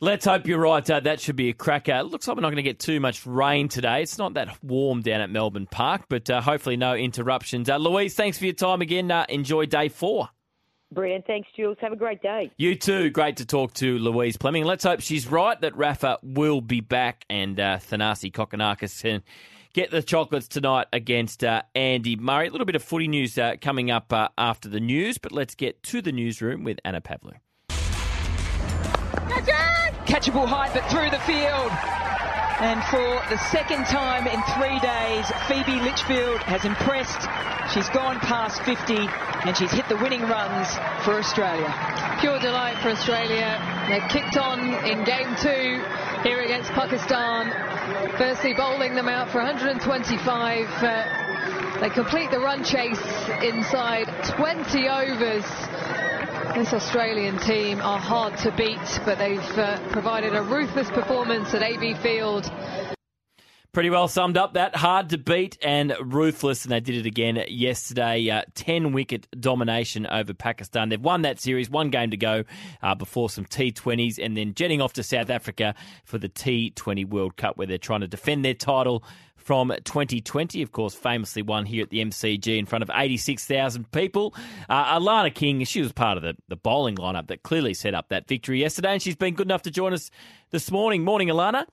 [0.00, 0.88] Let's hope you're right.
[0.88, 1.92] Uh, that should be a cracker.
[1.96, 4.02] It looks like we're not going to get too much rain today.
[4.02, 7.68] It's not that warm down at Melbourne Park, but uh, hopefully no interruptions.
[7.68, 9.10] Uh, Louise, thanks for your time again.
[9.10, 10.28] Uh, enjoy day four.
[10.92, 11.78] Brian, thanks, Jules.
[11.80, 12.52] Have a great day.
[12.56, 13.10] You too.
[13.10, 14.64] Great to talk to Louise Pleming.
[14.64, 19.24] Let's hope she's right that Rafa will be back and uh, Thanasi Kokkinakis can
[19.72, 22.46] get the chocolates tonight against uh, Andy Murray.
[22.46, 25.56] A little bit of footy news uh, coming up uh, after the news, but let's
[25.56, 27.34] get to the newsroom with Anna Pavlu.
[30.08, 31.70] Catchable height, but through the field.
[32.64, 37.28] And for the second time in three days, Phoebe Litchfield has impressed.
[37.74, 38.96] She's gone past 50
[39.44, 40.66] and she's hit the winning runs
[41.04, 41.68] for Australia.
[42.20, 43.60] Pure delight for Australia.
[43.86, 45.84] They've kicked on in game two
[46.24, 47.52] here against Pakistan.
[48.16, 50.66] Firstly, bowling them out for 125.
[50.82, 52.98] Uh, they complete the run chase
[53.44, 55.44] inside 20 overs.
[56.54, 61.62] This Australian team are hard to beat, but they've uh, provided a ruthless performance at
[61.62, 62.50] AB Field.
[63.72, 64.74] Pretty well summed up that.
[64.74, 68.28] Hard to beat and ruthless, and they did it again yesterday.
[68.30, 70.88] Uh, 10 wicket domination over Pakistan.
[70.88, 72.44] They've won that series, one game to go
[72.82, 77.36] uh, before some T20s, and then jetting off to South Africa for the T20 World
[77.36, 79.04] Cup, where they're trying to defend their title
[79.48, 80.60] from 2020.
[80.60, 84.34] Of course, famously won here at the MCG in front of 86,000 people.
[84.68, 88.10] Uh, Alana King, she was part of the, the bowling lineup that clearly set up
[88.10, 90.10] that victory yesterday, and she's been good enough to join us
[90.50, 91.02] this morning.
[91.02, 91.64] Morning, Alana.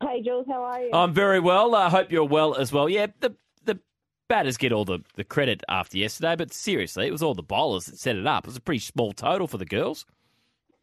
[0.00, 0.90] Hey, Jules, how are you?
[0.92, 1.74] I'm very well.
[1.74, 2.88] I hope you're well as well.
[2.88, 3.80] Yeah, the the
[4.28, 7.86] batters get all the, the credit after yesterday, but seriously, it was all the bowlers
[7.86, 8.44] that set it up.
[8.44, 10.06] It was a pretty small total for the girls.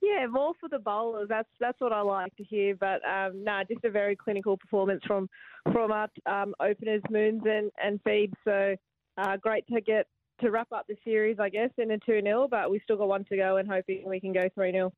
[0.05, 1.29] Yeah, more for the bowlers.
[1.29, 2.75] That's that's what I like to hear.
[2.75, 5.27] But um, no, nah, just a very clinical performance from
[5.71, 8.33] from our um, openers, Moons and and Phoebe.
[8.43, 8.75] So
[9.17, 10.05] uh, great to get
[10.41, 13.07] to wrap up the series, I guess, in a two 0 But we still got
[13.07, 14.93] one to go, and hoping we can go three 0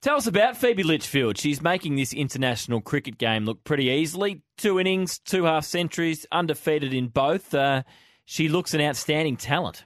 [0.00, 1.36] Tell us about Phoebe Litchfield.
[1.36, 4.42] She's making this international cricket game look pretty easily.
[4.56, 7.52] Two innings, two half centuries, undefeated in both.
[7.52, 7.82] Uh,
[8.24, 9.84] she looks an outstanding talent.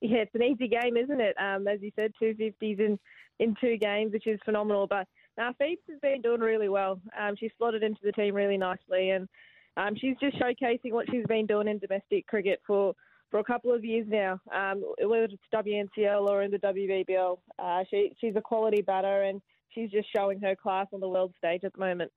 [0.00, 1.36] Yeah, it's an easy game, isn't it?
[1.38, 2.98] Um, as you said, two fifties in
[3.38, 4.86] in two games, which is phenomenal.
[4.86, 7.00] But now Phoebe has been doing really well.
[7.18, 9.28] Um, she's slotted into the team really nicely, and
[9.76, 12.94] um, she's just showcasing what she's been doing in domestic cricket for
[13.30, 17.36] for a couple of years now, um, whether it's WNCL or in the WBBL.
[17.58, 21.32] Uh, she, she's a quality batter and she's just showing her class on the world
[21.36, 22.12] stage at the moment.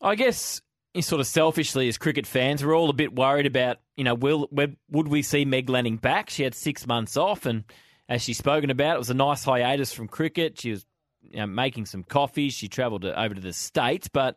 [0.00, 0.62] I guess
[1.00, 4.48] sort of selfishly as cricket fans, we're all a bit worried about, you know, will
[4.50, 6.30] would we see Meg Lanning back?
[6.30, 7.64] She had six months off, and
[8.10, 10.60] as she's spoken about, it was a nice hiatus from cricket.
[10.60, 10.84] She was
[11.22, 12.52] you know, making some coffees.
[12.52, 14.36] She travelled over to the States, but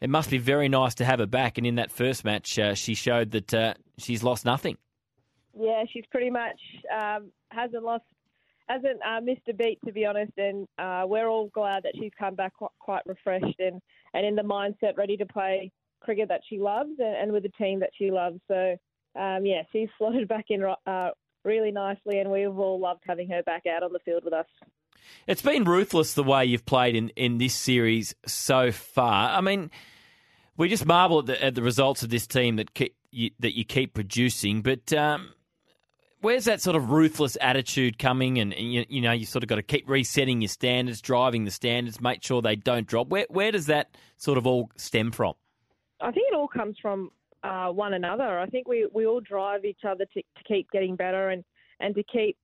[0.00, 1.58] it must be very nice to have her back.
[1.58, 4.76] And in that first match, uh, she showed that uh, she's lost nothing.
[5.56, 6.60] Yeah, she's pretty much
[6.92, 8.04] um, hasn't lost,
[8.68, 12.12] hasn't uh, missed a beat to be honest, and uh, we're all glad that she's
[12.18, 13.80] come back quite, refreshed and,
[14.12, 17.48] and in the mindset, ready to play cricket that she loves and, and with the
[17.50, 18.38] team that she loves.
[18.48, 18.76] So
[19.18, 21.10] um, yeah, she's slotted back in uh,
[21.48, 24.46] really nicely, and we've all loved having her back out on the field with us.
[25.26, 29.30] It's been ruthless the way you've played in, in this series so far.
[29.30, 29.70] I mean,
[30.56, 33.56] we just marvel at the, at the results of this team that keep, you, that
[33.56, 35.30] you keep producing, but um,
[36.20, 38.38] where's that sort of ruthless attitude coming?
[38.38, 41.44] And, and you, you, know, you sort of got to keep resetting your standards, driving
[41.44, 43.08] the standards, make sure they don't drop.
[43.08, 45.34] Where where does that sort of all stem from?
[46.00, 47.10] I think it all comes from
[47.48, 48.38] uh, one another.
[48.38, 51.44] I think we, we all drive each other to, to keep getting better and,
[51.80, 52.36] and to keep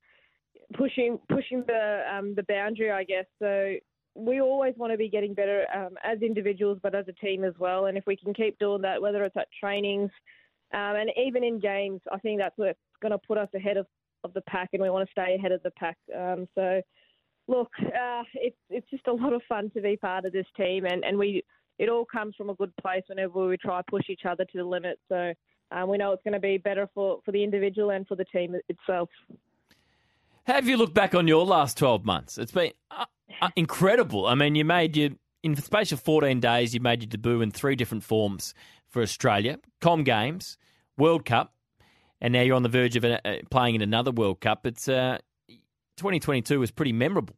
[0.74, 3.26] pushing pushing the um, the boundary, I guess.
[3.38, 3.74] So
[4.14, 7.54] we always want to be getting better um, as individuals, but as a team as
[7.58, 7.86] well.
[7.86, 10.10] And if we can keep doing that, whether it's at trainings
[10.72, 13.86] um, and even in games, I think that's what's going to put us ahead of,
[14.24, 15.96] of the pack, and we want to stay ahead of the pack.
[16.16, 16.80] Um, so,
[17.48, 20.86] look, uh, it's it's just a lot of fun to be part of this team,
[20.86, 21.42] and, and we
[21.78, 24.64] it all comes from a good place whenever we try push each other to the
[24.64, 24.98] limit.
[25.08, 25.32] So
[25.70, 28.24] um, we know it's going to be better for, for the individual and for the
[28.24, 29.08] team itself.
[30.44, 32.38] Have you looked back on your last 12 months?
[32.38, 33.06] It's been uh,
[33.40, 34.26] uh, incredible.
[34.26, 35.10] I mean, you made your,
[35.42, 38.54] in the space of 14 days, you made your debut in three different forms
[38.88, 40.58] for Australia Com Games,
[40.98, 41.54] World Cup,
[42.20, 43.18] and now you're on the verge of uh,
[43.50, 44.66] playing in another World Cup.
[44.66, 45.18] It's uh,
[45.96, 47.36] 2022 was pretty memorable.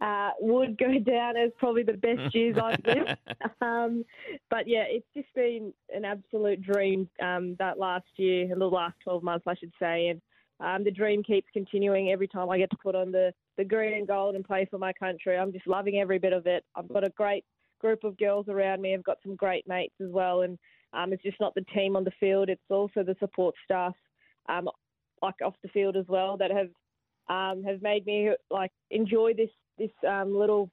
[0.00, 3.16] Uh, would go down as probably the best years I've lived.
[3.60, 4.04] Um,
[4.50, 9.22] but yeah, it's just been an absolute dream um, that last year, the last 12
[9.22, 10.08] months, I should say.
[10.08, 10.20] And
[10.60, 13.94] um, the dream keeps continuing every time I get to put on the, the green
[13.94, 15.36] and gold and play for my country.
[15.36, 16.64] I'm just loving every bit of it.
[16.74, 17.44] I've got a great
[17.80, 18.94] group of girls around me.
[18.94, 20.58] I've got some great mates as well, and
[20.92, 23.94] um, it's just not the team on the field; it's also the support staff,
[24.48, 24.68] um,
[25.22, 26.70] like off the field as well, that have
[27.28, 30.70] um, have made me like enjoy this this um, little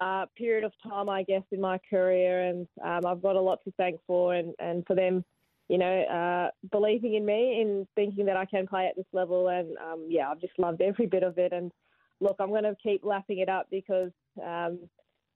[0.00, 3.60] uh, period of time, I guess, in my career, and um, I've got a lot
[3.64, 5.24] to thank for, and, and for them,
[5.68, 9.48] you know, uh, believing in me, in thinking that I can play at this level,
[9.48, 11.70] and um, yeah, I've just loved every bit of it, and
[12.20, 14.10] look, I'm going to keep lapping it up because,
[14.44, 14.80] um,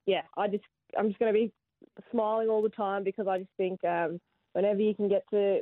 [0.06, 0.64] yeah, I just
[0.98, 1.52] I'm just going to be
[2.10, 4.20] smiling all the time because I just think um,
[4.52, 5.60] whenever you can get to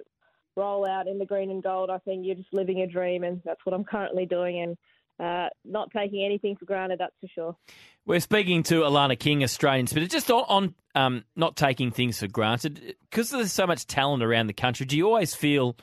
[0.57, 3.43] roll out in the green and gold, I think you're just living a dream, and
[3.45, 4.77] that's what I'm currently doing, and
[5.21, 7.57] uh, not taking anything for granted, that's for sure.
[8.07, 12.29] We're speaking to Alana King, Australian spinner, just on, on um, not taking things for
[12.29, 12.97] granted.
[13.11, 15.77] Because there's so much talent around the country, do you always feel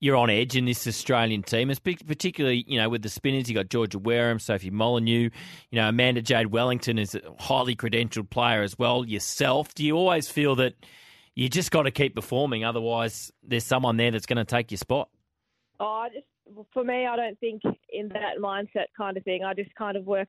[0.00, 1.72] you're on edge in this Australian team,
[2.06, 5.30] particularly, you know, with the spinners, you got Georgia Wareham, Sophie Molineux,
[5.70, 9.74] you know, Amanda Jade Wellington is a highly credentialed player as well, yourself.
[9.74, 10.74] Do you always feel that
[11.34, 14.78] you just got to keep performing, otherwise there's someone there that's going to take your
[14.78, 15.08] spot?
[15.80, 16.26] Oh, I just
[16.72, 19.44] for me, I don't think in that mindset kind of thing.
[19.44, 20.28] I just kind of work,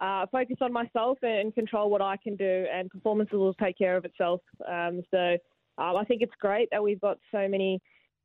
[0.00, 3.96] uh, focus on myself and control what I can do, and performances will take care
[3.96, 4.40] of itself.
[4.68, 5.36] Um, so
[5.78, 7.80] um, I think it's great that we've got so many,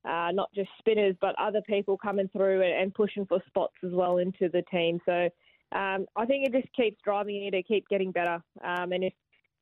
[0.08, 3.92] uh, not just spinners, but other people coming through and, and, pushing for spots as
[3.92, 5.00] well into the team.
[5.06, 5.30] So
[5.74, 8.42] um, I think it just keeps driving you to keep getting better.
[8.64, 9.14] Um, and if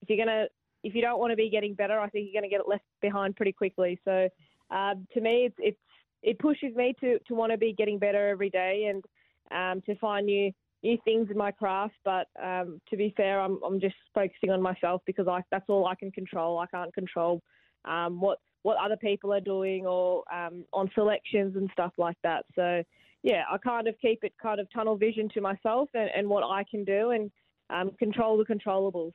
[0.02, 0.48] if you're gonna
[0.86, 2.84] if you don't want to be getting better, I think you're going to get left
[3.02, 4.00] behind pretty quickly.
[4.06, 4.30] So
[4.70, 5.80] uh, to me, it's, it's
[6.26, 9.06] it pushes me to, to want to be getting better every day and
[9.52, 10.52] um, to find new
[10.84, 11.96] new things in my craft.
[12.04, 15.86] But um, to be fair, I'm I'm just focusing on myself because I that's all
[15.86, 16.60] I can control.
[16.60, 17.42] I can't control
[17.86, 22.46] um, what what other people are doing or um, on selections and stuff like that.
[22.56, 22.84] So
[23.22, 26.44] yeah, I kind of keep it kind of tunnel vision to myself and, and what
[26.44, 27.32] I can do and
[27.70, 29.14] um, control the controllables.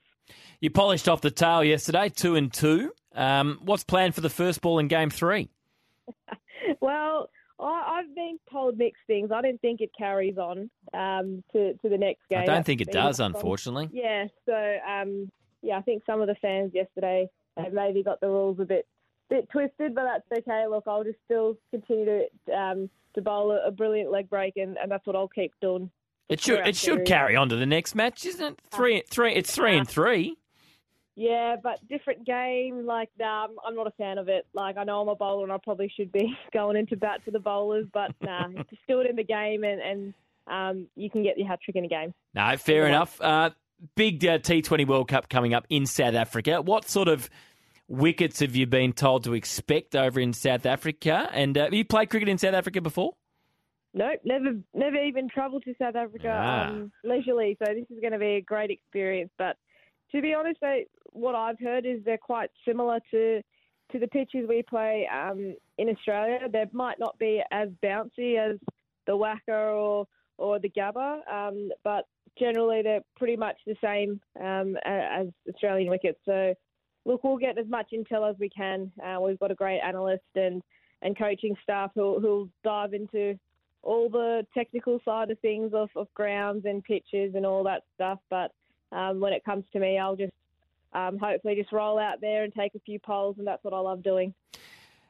[0.61, 2.93] You polished off the tail yesterday, two and two.
[3.15, 5.51] Um, what's planned for the first ball in game three?
[6.81, 9.31] well, I, have been told mixed things.
[9.33, 12.41] I don't think it carries on um, to to the next game.
[12.41, 13.91] I don't think it does, unfortunately.
[13.93, 14.27] Yeah.
[14.47, 15.31] So um,
[15.63, 18.87] yeah, I think some of the fans yesterday have maybe got the rules a bit
[19.29, 20.67] bit twisted, but that's okay.
[20.69, 24.77] Look, I'll just still continue to um, to bowl a, a brilliant leg break, and,
[24.79, 25.91] and that's what I'll keep doing.
[26.29, 28.61] It should it should carry on to the next match, isn't it?
[28.71, 29.35] Three three.
[29.35, 30.37] It's three and three.
[31.21, 32.87] Yeah, but different game.
[32.87, 34.47] Like, nah, I'm not a fan of it.
[34.55, 37.31] Like, I know I'm a bowler and I probably should be going into bat for
[37.31, 40.15] the bowlers, but nah, just do it in the game and, and
[40.47, 42.15] um, you can get your hat trick in a game.
[42.33, 43.21] No, fair enough.
[43.21, 43.51] Uh,
[43.97, 46.63] big uh, T20 World Cup coming up in South Africa.
[46.63, 47.29] What sort of
[47.87, 51.29] wickets have you been told to expect over in South Africa?
[51.35, 53.13] And uh, have you played cricket in South Africa before?
[53.93, 56.69] No, never, never even travelled to South Africa ah.
[56.69, 57.59] um, leisurely.
[57.63, 59.31] So this is going to be a great experience.
[59.37, 59.59] But
[60.13, 63.43] to be honest, they, what I've heard is they're quite similar to
[63.93, 66.39] to the pitches we play um, in Australia.
[66.51, 68.57] They might not be as bouncy as
[69.07, 70.07] the WACA or
[70.39, 72.07] or the Gabba, um, but
[72.39, 76.19] generally they're pretty much the same um, as Australian wickets.
[76.25, 76.55] So
[77.05, 78.91] look, we'll get as much intel as we can.
[79.05, 80.63] Uh, we've got a great analyst and
[81.03, 83.39] and coaching staff who who'll dive into
[83.83, 88.19] all the technical side of things of, of grounds and pitches and all that stuff.
[88.29, 88.53] But
[88.93, 90.33] um, when it comes to me, I'll just
[90.93, 93.79] um, hopefully just roll out there and take a few poles, and that's what I
[93.79, 94.35] love doing.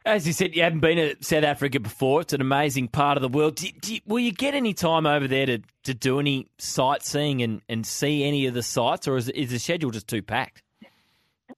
[0.05, 2.23] As you said, you haven't been to South Africa before.
[2.23, 3.57] It's an amazing part of the world.
[3.57, 7.61] Do, do, will you get any time over there to, to do any sightseeing and,
[7.69, 10.63] and see any of the sites, or is, is the schedule just too packed?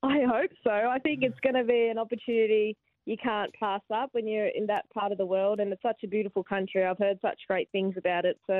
[0.02, 0.70] I hope so.
[0.70, 4.66] I think it's going to be an opportunity you can't pass up when you're in
[4.66, 6.84] that part of the world, and it's such a beautiful country.
[6.84, 8.38] I've heard such great things about it.
[8.46, 8.54] So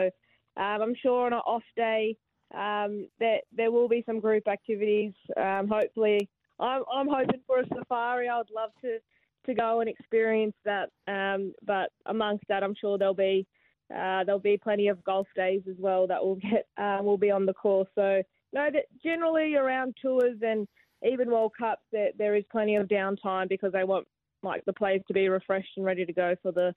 [0.56, 2.16] um, I'm sure on an off day,
[2.54, 5.12] um, there there will be some group activities.
[5.36, 6.28] Um, hopefully,
[6.60, 8.28] I'm I'm hoping for a safari.
[8.28, 8.98] I'd love to
[9.46, 10.90] to go and experience that.
[11.08, 13.46] Um, but amongst that, I'm sure there'll be
[13.90, 17.30] uh, there'll be plenty of golf days as well that will get um, will be
[17.30, 17.88] on the course.
[17.94, 20.66] So no, that generally around tours and
[21.04, 24.06] even World Cups, there, there is plenty of downtime because they want
[24.42, 26.74] like the players to be refreshed and ready to go for the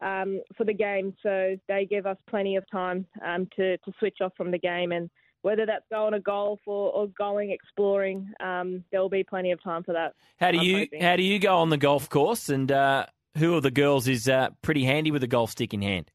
[0.00, 1.14] um, for the game.
[1.22, 4.92] So they give us plenty of time um, to, to switch off from the game.
[4.92, 5.10] And
[5.42, 9.62] whether that's going to golf or, or going exploring, um, there will be plenty of
[9.62, 10.14] time for that.
[10.38, 11.02] How do I'm you hoping.
[11.02, 12.48] How do you go on the golf course?
[12.48, 15.82] And uh, who of the girls is uh, pretty handy with a golf stick in
[15.82, 16.10] hand?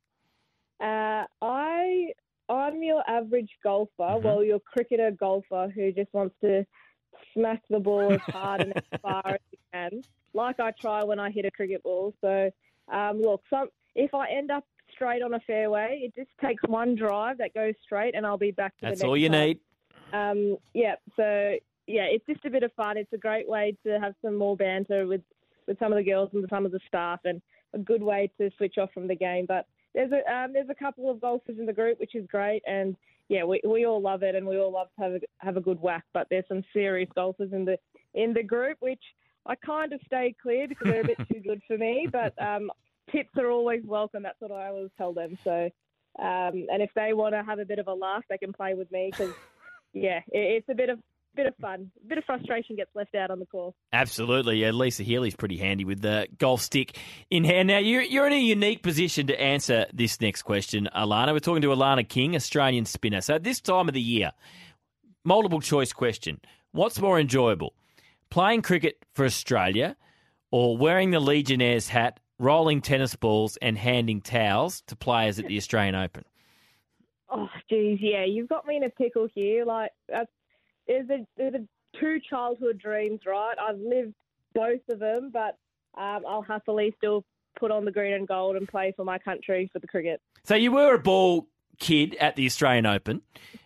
[0.81, 2.13] Uh, I
[2.49, 4.25] I'm your average golfer, mm-hmm.
[4.25, 6.65] well, your cricketer golfer who just wants to
[7.33, 10.01] smack the ball as hard and as far as you can,
[10.33, 12.13] like I try when I hit a cricket ball.
[12.21, 12.49] So
[12.91, 14.63] um, look, some, if I end up
[14.93, 16.01] straight on a fairway.
[16.03, 19.17] It just takes one drive that goes straight, and I'll be back to That's all
[19.17, 19.39] you time.
[19.39, 19.59] need.
[20.11, 21.55] Um, yeah, so
[21.87, 22.97] yeah, it's just a bit of fun.
[22.97, 25.21] It's a great way to have some more banter with,
[25.67, 27.41] with some of the girls and some of the staff, and
[27.73, 29.45] a good way to switch off from the game.
[29.47, 32.63] But there's a um, there's a couple of golfers in the group, which is great,
[32.67, 32.95] and
[33.27, 35.61] yeah, we, we all love it, and we all love to have a, have a
[35.61, 36.03] good whack.
[36.13, 37.77] But there's some serious golfers in the
[38.13, 39.03] in the group, which
[39.49, 42.07] I kind of stay clear because they're a bit too good for me.
[42.11, 42.71] But um,
[43.11, 44.23] tips are always welcome.
[44.23, 45.37] That's what I always tell them.
[45.43, 45.69] So,
[46.19, 48.75] um, and if they want to have a bit of a laugh, they can play
[48.75, 49.33] with me because
[49.93, 50.99] yeah, it, it's a bit of
[51.35, 51.91] bit of fun.
[52.03, 53.75] A bit of frustration gets left out on the course.
[53.93, 54.57] Absolutely.
[54.57, 56.97] Yeah, Lisa Healy's pretty handy with the golf stick
[57.29, 57.67] in hand.
[57.67, 61.31] Now, you're, you're in a unique position to answer this next question, Alana.
[61.31, 63.21] We're talking to Alana King, Australian spinner.
[63.21, 64.31] So, at this time of the year,
[65.23, 66.41] multiple choice question
[66.71, 67.73] What's more enjoyable,
[68.29, 69.95] playing cricket for Australia
[70.51, 75.57] or wearing the Legionnaires hat, rolling tennis balls, and handing towels to players at the
[75.57, 76.23] Australian Open?
[77.29, 79.65] Oh, geez, yeah, you've got me in a pickle here.
[79.65, 80.31] Like, that's,
[80.87, 83.55] there's a there's a two childhood dreams, right?
[83.61, 84.15] I've lived
[84.55, 85.57] both of them, but
[85.95, 87.23] um, I'll happily still
[87.59, 90.21] put on the green and gold and play for my country for the cricket.
[90.45, 91.47] So, you were a ball
[91.79, 93.21] kid at the Australian Open,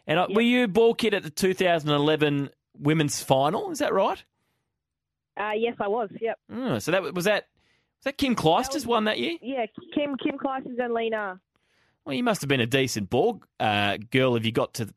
[0.07, 3.72] and uh were you a ball kid at the 2011 women's final?
[3.72, 4.24] Is that right?
[5.39, 6.09] Uh, yes, I was.
[6.19, 6.39] Yep.
[6.51, 7.47] Oh, so that was that.
[7.99, 9.38] Was that Kim Clijsters won that year?
[9.41, 11.36] Yeah, Kim Kim Clijsters and Li Na.
[12.05, 14.93] Well, you must have been a decent ball uh, girl if you got to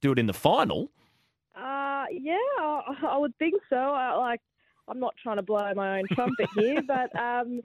[0.00, 0.90] do it in the final.
[1.56, 3.76] Uh, yeah, I, I would think so.
[3.76, 4.40] I, like,
[4.86, 7.60] I'm not trying to blow my own trumpet here, but um,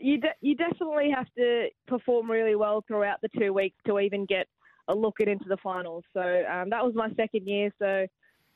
[0.00, 4.26] you de- you definitely have to perform really well throughout the two weeks to even
[4.26, 4.46] get
[4.88, 6.04] a look at into the finals.
[6.12, 7.70] So um, that was my second year.
[7.78, 8.06] So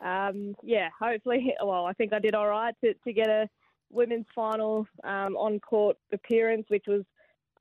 [0.05, 3.49] um, yeah, hopefully, well, I think I did all right to, to get a
[3.91, 7.03] women's final um, on court appearance, which was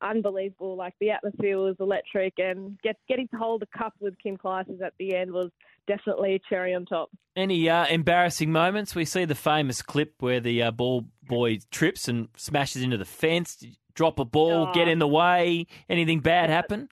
[0.02, 0.76] unbelievable.
[0.76, 4.82] Like the atmosphere was electric, and get, getting to hold a cup with Kim Clijsters
[4.82, 5.52] at the end was
[5.88, 7.10] definitely a cherry on top.
[7.36, 8.94] Any uh, embarrassing moments?
[8.96, 13.06] We see the famous clip where the uh, ball boy trips and smashes into the
[13.06, 13.64] fence.
[13.94, 14.74] Drop a ball, Oh.
[14.74, 15.66] get in the way.
[15.90, 16.90] Anything bad happen?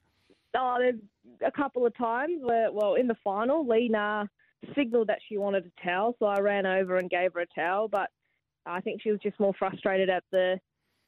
[0.58, 0.96] Oh, there's
[1.46, 4.26] a couple of times where, well, in the final, Li Na
[4.76, 7.88] signalled that she wanted a towel, so I ran over and gave her a towel.
[7.88, 8.10] But
[8.66, 10.60] I think she was just more frustrated at the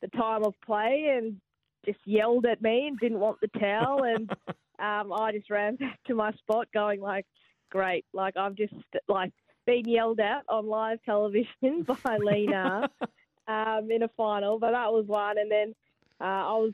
[0.01, 1.41] the time of play and
[1.85, 4.03] just yelled at me and didn't want the towel.
[4.03, 4.29] And
[4.79, 7.25] um, I just ran back to my spot, going like,
[7.71, 8.05] "Great!
[8.13, 8.73] Like I've just
[9.07, 9.31] like
[9.65, 12.87] been yelled at on live television by Li Na
[13.47, 15.75] um, in a final." But that was one, and then
[16.21, 16.73] uh, I was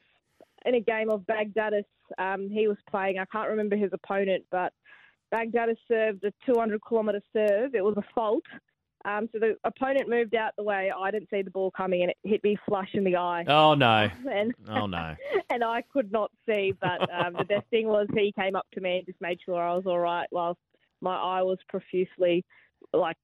[0.66, 1.86] in a game of Baghdatis.
[2.18, 3.20] Um, he was playing.
[3.20, 4.74] I can't remember his opponent, but
[5.34, 7.74] Baghdatis served a 200 kilometre serve.
[7.74, 8.44] It was a fault.
[9.06, 10.92] Um, so the opponent moved out the way.
[10.98, 13.44] I didn't see the ball coming, and it hit me flush in the eye.
[13.48, 14.10] Oh no!
[14.32, 15.16] And, Oh no!
[15.50, 16.74] and I could not see.
[16.80, 19.62] But um, the best thing was he came up to me and just made sure
[19.62, 20.62] I was all right, whilst
[21.02, 22.46] my eye was profusely
[22.94, 23.18] like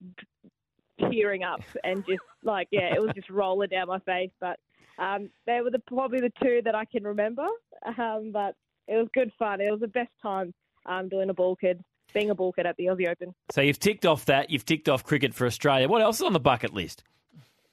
[0.99, 4.32] tearing up and just like yeah, it was just rolling down my face.
[4.41, 4.60] But
[4.97, 7.47] um, they were the, probably the two that I can remember.
[7.97, 8.55] Um, but
[8.88, 9.62] it was good fun.
[9.62, 10.53] It was the best time
[10.86, 11.82] um, doing a ball kid,
[12.14, 13.34] being a ball kid at the Aussie Open.
[13.51, 14.49] So you've ticked off that.
[14.49, 15.88] You've ticked off cricket for Australia.
[15.88, 17.03] What else is on the bucket list?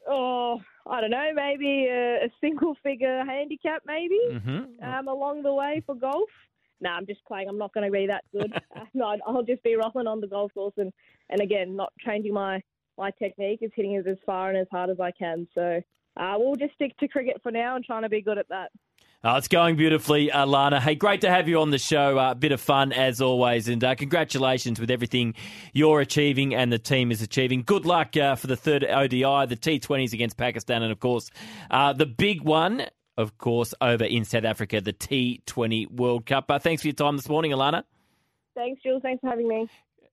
[0.08, 4.84] Oh, I don't know, maybe a, a single figure handicap, maybe Mm-hmm.
[4.84, 6.28] um, along the way for golf.
[6.80, 7.48] No, I'm just playing.
[7.48, 8.52] I'm not going to be that good.
[8.76, 10.92] uh, no, I'll just be rolling on the golf course and,
[11.30, 12.62] and again, not changing my,
[12.98, 13.60] my technique.
[13.62, 15.48] Is hitting it as far and as hard as I can.
[15.54, 15.80] So
[16.18, 18.70] uh, we'll just stick to cricket for now and trying to be good at that.
[19.28, 20.78] Oh, it's going beautifully, Alana.
[20.78, 22.16] Hey, great to have you on the show.
[22.16, 25.34] A uh, bit of fun as always, and uh, congratulations with everything
[25.72, 27.64] you're achieving and the team is achieving.
[27.64, 31.32] Good luck uh, for the third ODI, the T20s against Pakistan, and of course,
[31.72, 36.48] uh, the big one, of course, over in South Africa, the T20 World Cup.
[36.48, 37.82] Uh, thanks for your time this morning, Alana.
[38.54, 39.02] Thanks, Jules.
[39.02, 39.68] Thanks for having me.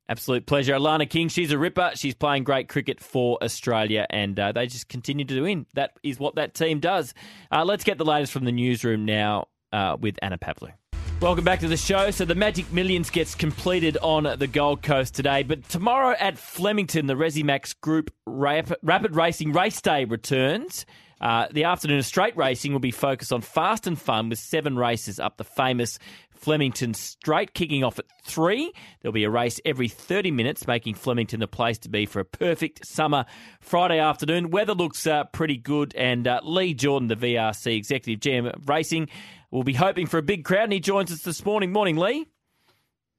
[0.09, 0.73] Absolute pleasure.
[0.73, 1.91] Alana King, she's a ripper.
[1.95, 5.65] She's playing great cricket for Australia, and uh, they just continue to win.
[5.75, 7.13] That is what that team does.
[7.51, 10.73] Uh, let's get the latest from the newsroom now uh, with Anna Pavlu.
[11.21, 12.11] Welcome back to the show.
[12.11, 17.07] So the Magic Millions gets completed on the Gold Coast today, but tomorrow at Flemington,
[17.07, 20.85] the Resimax Group Rapid, Rapid Racing Race Day returns.
[21.21, 24.75] Uh, the afternoon of straight racing will be focused on fast and fun with seven
[24.75, 25.97] races up the famous
[26.43, 28.73] Flemington Straight, kicking off at three.
[29.01, 32.25] There'll be a race every 30 minutes, making Flemington the place to be for a
[32.25, 33.23] perfect summer
[33.61, 34.49] Friday afternoon.
[34.49, 39.07] Weather looks uh, pretty good, and uh, Lee Jordan, the VRC Executive GM of Racing,
[39.51, 41.71] will be hoping for a big crowd, and he joins us this morning.
[41.71, 42.27] Morning, Lee.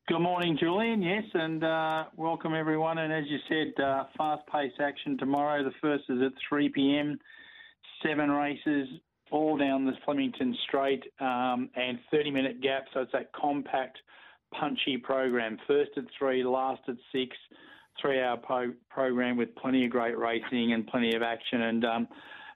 [0.06, 1.00] Good morning, Julian.
[1.00, 2.98] Yes, and uh, welcome everyone.
[2.98, 5.64] And as you said, uh, fast-paced action tomorrow.
[5.64, 7.18] The first is at 3 p.m.
[8.02, 8.86] Seven races,
[9.34, 12.84] all down the Flemington Straight um, and 30 minute gap.
[12.94, 13.98] So it's that compact,
[14.58, 15.58] punchy program.
[15.66, 17.36] First at three, last at six,
[18.00, 21.62] three hour po- program with plenty of great racing and plenty of action.
[21.62, 22.08] And um,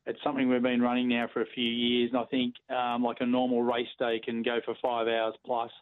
[0.06, 2.10] it's something we've been running now for a few years.
[2.12, 5.72] And I think um, like a normal race day can go for five hours plus.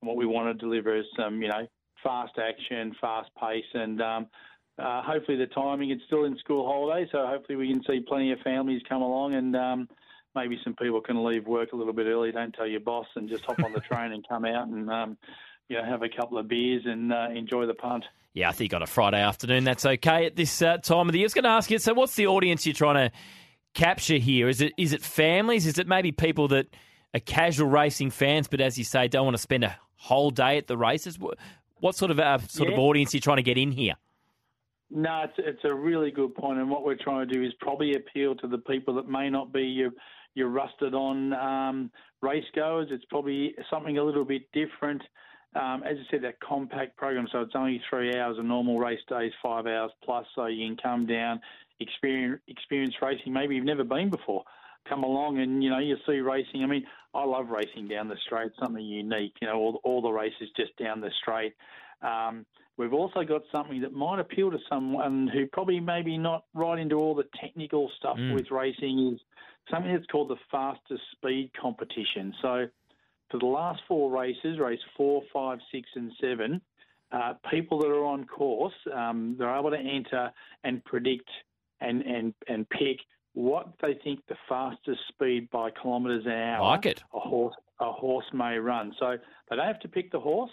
[0.00, 1.66] And what we want to deliver is some, you know,
[2.02, 4.26] fast action, fast pace, and um,
[4.78, 5.90] uh, hopefully the timing.
[5.90, 9.34] It's still in school holidays, so hopefully we can see plenty of families come along
[9.34, 9.54] and.
[9.54, 9.88] Um,
[10.38, 13.28] maybe some people can leave work a little bit early, don't tell your boss, and
[13.28, 15.16] just hop on the train and come out and um,
[15.68, 18.04] you know have a couple of beers and uh, enjoy the punt.
[18.34, 21.18] Yeah, I think on a Friday afternoon that's okay at this uh, time of the
[21.18, 21.24] year.
[21.24, 23.16] I was going to ask you, so what's the audience you're trying to
[23.74, 24.48] capture here?
[24.48, 25.66] Is it is it families?
[25.66, 26.66] Is it maybe people that
[27.14, 30.58] are casual racing fans, but as you say, don't want to spend a whole day
[30.58, 31.18] at the races?
[31.18, 31.38] What,
[31.80, 32.74] what sort of uh, sort Yeah.
[32.74, 33.94] of audience are you trying to get in here?
[34.90, 37.94] No, it's, it's a really good point, and what we're trying to do is probably
[37.94, 39.90] appeal to the people that may not be your
[40.38, 41.90] your rusted on um,
[42.22, 42.88] race goers.
[42.90, 45.02] It's probably something a little bit different.
[45.54, 48.36] Um, as I said, that compact program, so it's only three hours.
[48.38, 51.40] A normal race day is five hours plus, so you can come down,
[51.80, 53.32] experience experience racing.
[53.32, 54.44] Maybe you've never been before.
[54.88, 56.62] Come along and you know you see racing.
[56.62, 56.84] I mean,
[57.14, 58.52] I love racing down the straight.
[58.60, 59.34] Something unique.
[59.40, 61.54] You know, all all the races just down the straight.
[62.02, 62.46] Um,
[62.76, 66.96] we've also got something that might appeal to someone who probably maybe not right into
[66.96, 68.34] all the technical stuff Mm.
[68.34, 69.20] with racing is
[69.70, 72.34] something that's called the fastest speed competition.
[72.40, 72.68] So
[73.30, 76.60] for the last four races, race four, five, six, and seven,
[77.10, 80.30] uh, people that are on course, um, they're able to enter
[80.64, 81.28] and predict
[81.80, 82.98] and, and, and pick
[83.34, 87.02] what they think the fastest speed by kilometres an hour Like it.
[87.14, 88.92] a horse a horse may run.
[88.98, 89.16] So
[89.48, 90.50] they don't have to pick the horse;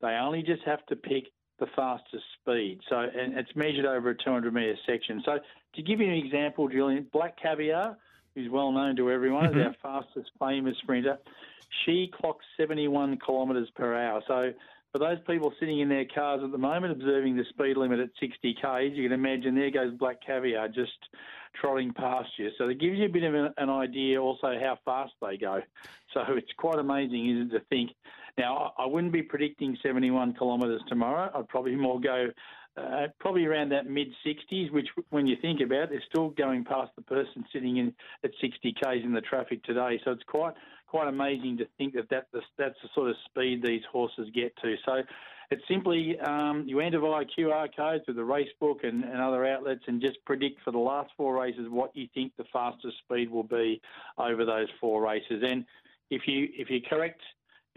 [0.00, 1.24] they only just have to pick
[1.58, 2.80] the fastest speed.
[2.88, 5.22] So and it's measured over a 200 metre section.
[5.24, 5.38] So
[5.74, 7.96] to give you an example, Julian, Black Caviar,
[8.34, 9.86] who's well known to everyone, is mm-hmm.
[9.86, 11.18] our fastest famous sprinter.
[11.84, 14.22] She clocks 71 kilometres per hour.
[14.26, 14.52] So
[14.92, 18.10] for those people sitting in their cars at the moment observing the speed limit at
[18.20, 20.92] 60 k's, you can imagine there goes Black Caviar just
[21.60, 22.50] trotting past you.
[22.56, 25.60] So it gives you a bit of an, an idea also how fast they go.
[26.14, 27.90] So it's quite amazing, isn't it, to think.
[28.38, 31.30] Now, I wouldn't be predicting 71 kilometres tomorrow.
[31.34, 32.28] I'd probably more go
[32.76, 36.64] uh, probably around that mid 60s, which, when you think about it, they're still going
[36.64, 40.00] past the person sitting in at 60 k's in the traffic today.
[40.04, 40.54] So it's quite
[40.86, 42.26] quite amazing to think that, that
[42.56, 44.76] that's the sort of speed these horses get to.
[44.86, 45.02] So
[45.50, 49.44] it's simply um, you enter via QR codes with the race book and, and other
[49.46, 53.30] outlets and just predict for the last four races what you think the fastest speed
[53.30, 53.80] will be
[54.16, 55.42] over those four races.
[55.44, 55.64] And
[56.10, 57.20] if you if you're correct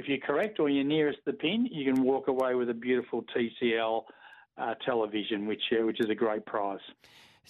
[0.01, 3.23] if you're correct or you're nearest the pin, you can walk away with a beautiful
[3.35, 4.03] TCL
[4.57, 6.79] uh, television, which uh, which is a great prize.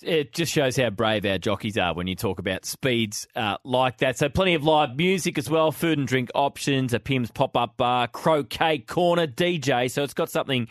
[0.02, 3.97] It just shows how brave our jockeys are when you talk about speeds uh, like
[3.97, 4.18] that.
[4.18, 7.78] So, plenty of live music as well, food and drink options, a Pimm's pop up
[7.78, 9.91] bar, croquet corner, DJ.
[9.91, 10.68] So, it's got something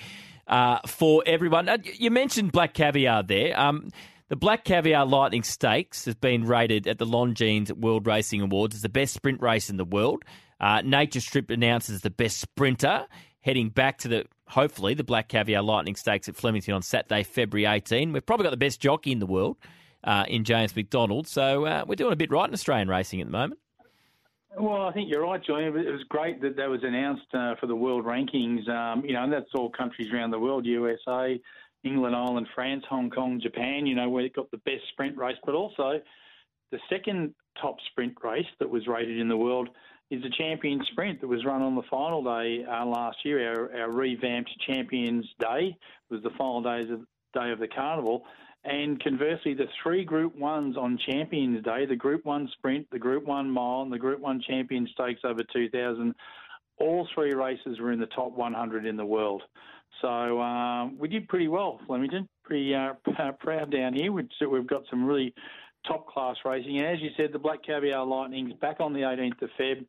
[0.46, 1.68] uh, for everyone.
[1.84, 3.58] You mentioned Black Caviar there.
[3.58, 3.90] Um,
[4.28, 8.82] the Black Caviar Lightning Stakes has been rated at the Longines World Racing Awards as
[8.82, 10.24] the best sprint race in the world.
[10.60, 13.06] Uh, Nature Strip announces the best sprinter,
[13.40, 17.72] heading back to the hopefully the Black Caviar Lightning Stakes at Flemington on Saturday, February
[17.76, 18.12] 18.
[18.12, 19.56] We've probably got the best jockey in the world
[20.04, 23.26] uh, in James McDonald, so uh, we're doing a bit right in Australian racing at
[23.26, 23.60] the moment.
[24.58, 25.76] Well, I think you're right, Julian.
[25.76, 28.68] It was great that that was announced uh, for the world rankings.
[28.68, 31.40] Um, you know, and that's all countries around the world: USA,
[31.84, 33.86] England, Ireland, France, Hong Kong, Japan.
[33.86, 36.00] You know, where it got the best sprint race, but also
[36.72, 37.32] the second
[37.62, 39.68] top sprint race that was rated in the world
[40.10, 43.52] is the Champion Sprint that was run on the final day uh, last year.
[43.52, 45.76] Our, our revamped Champions Day
[46.10, 47.00] was the final of
[47.32, 48.24] day of the carnival.
[48.64, 53.24] And conversely, the three Group Ones on Champions Day, the Group One Sprint, the Group
[53.24, 56.14] One Mile, and the Group One Champion Stakes over 2000,
[56.78, 59.42] all three races were in the top 100 in the world.
[60.02, 62.28] So um, we did pretty well, Flemington.
[62.44, 62.94] Pretty uh,
[63.40, 64.12] proud down here.
[64.12, 65.34] We've got some really
[65.86, 66.78] top class racing.
[66.78, 69.86] And as you said, the Black Caviar Lightning's back on the 18th of Feb.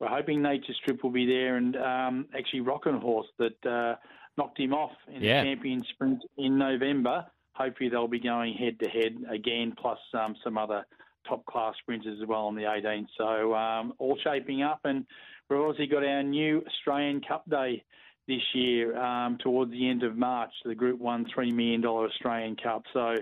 [0.00, 3.94] We're hoping Nature Strip will be there, and um, actually Roch 'N' Horse that uh,
[4.36, 5.42] knocked him off in Yeah.
[5.44, 7.24] the Champion Sprint in November.
[7.54, 10.84] Hopefully they'll be going head to head again, plus um, some other
[11.28, 13.06] top class sprinters as well on the 18th.
[13.16, 15.06] So um, all shaping up, and
[15.48, 17.84] we've obviously got our new Australian Cup Day
[18.26, 22.82] this year um, towards the end of March, the Group One $3 million Australian Cup.
[22.92, 23.14] So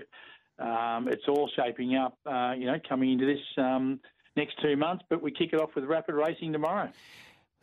[0.59, 3.99] um, it's all shaping up, uh, you know, coming into this um,
[4.35, 5.03] next two months.
[5.09, 6.89] But we kick it off with rapid racing tomorrow.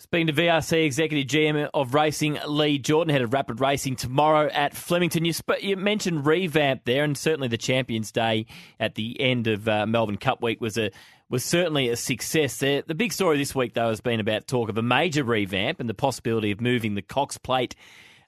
[0.01, 4.72] Speaking to VRC Executive GM of Racing, Lee Jordan, head of Rapid Racing tomorrow at
[4.72, 5.24] Flemington.
[5.24, 8.47] You, sp- you mentioned revamp there, and certainly the Champions Day
[8.78, 10.93] at the end of uh, Melbourne Cup week was a
[11.28, 12.82] was certainly a success there.
[12.86, 15.89] The big story this week, though, has been about talk of a major revamp and
[15.89, 17.74] the possibility of moving the Cox Plate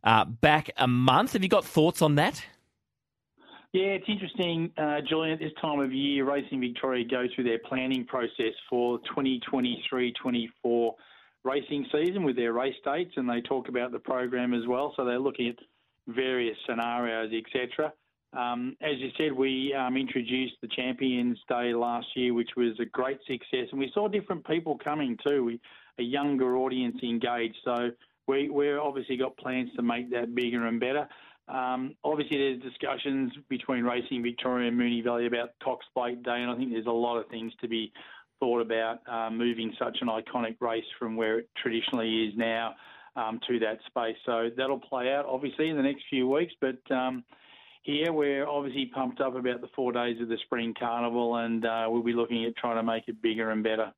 [0.02, 1.34] uh, back a month.
[1.34, 2.44] Have you got thoughts on that?
[3.72, 5.34] Yeah, it's interesting, uh, Julian.
[5.34, 10.92] At this time of year, Racing Victoria go through their planning process for 2023-24
[11.44, 14.92] racing season with their race dates, and they talk about the program as well.
[14.96, 15.54] So they're looking at
[16.08, 17.92] various scenarios, etc.
[18.36, 22.86] Um, as you said, we um, introduced the Champions Day last year, which was a
[22.86, 25.44] great success, and we saw different people coming too.
[25.44, 25.60] We,
[26.00, 27.90] a younger audience engaged, so
[28.26, 31.08] we we're obviously got plans to make that bigger and better.
[31.50, 36.50] Um, obviously, there's discussions between Racing Victoria and Moonee Valley about Cox Plate Day, and
[36.50, 37.92] I think there's a lot of things to be
[38.38, 42.74] thought about uh, moving such an iconic race from where it traditionally is now
[43.16, 44.16] um, to that space.
[44.24, 46.78] So that'll play out obviously in the next few weeks, but.
[46.94, 47.24] Um,
[47.82, 51.86] here we're obviously pumped up about the four days of the spring carnival, and uh,
[51.88, 53.90] we'll be looking at trying to make it bigger and better.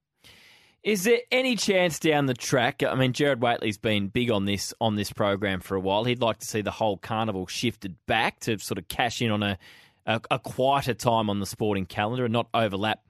[0.82, 2.82] Is there any chance down the track?
[2.82, 6.04] I mean, Gerard Whateley's been big on this on this program for a while.
[6.04, 9.42] He'd like to see the whole carnival shifted back to sort of cash in on
[9.42, 9.58] a
[10.06, 13.00] a, a quieter time on the sporting calendar and not overlap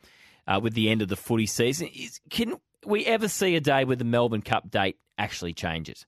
[0.47, 1.89] uh, with the end of the footy season.
[1.95, 6.07] Is, can we ever see a day where the Melbourne Cup date actually changes?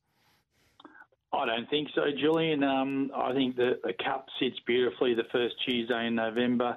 [1.33, 2.63] I don't think so, Julian.
[2.63, 6.77] Um, I think the, the Cup sits beautifully the first Tuesday in November.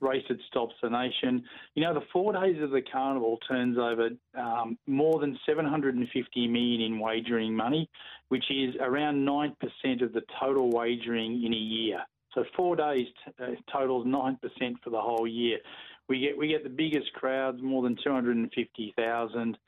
[0.00, 1.42] Race that stops the nation.
[1.74, 6.80] You know, the four days of the carnival turns over um, more than 750 million
[6.80, 7.88] in wagering money,
[8.28, 12.00] which is around 9% of the total wagering in a year.
[12.34, 14.38] So four days t- uh, totals 9%
[14.84, 15.58] for the whole year.
[16.08, 19.58] We get we get the biggest crowds, more than 250,000.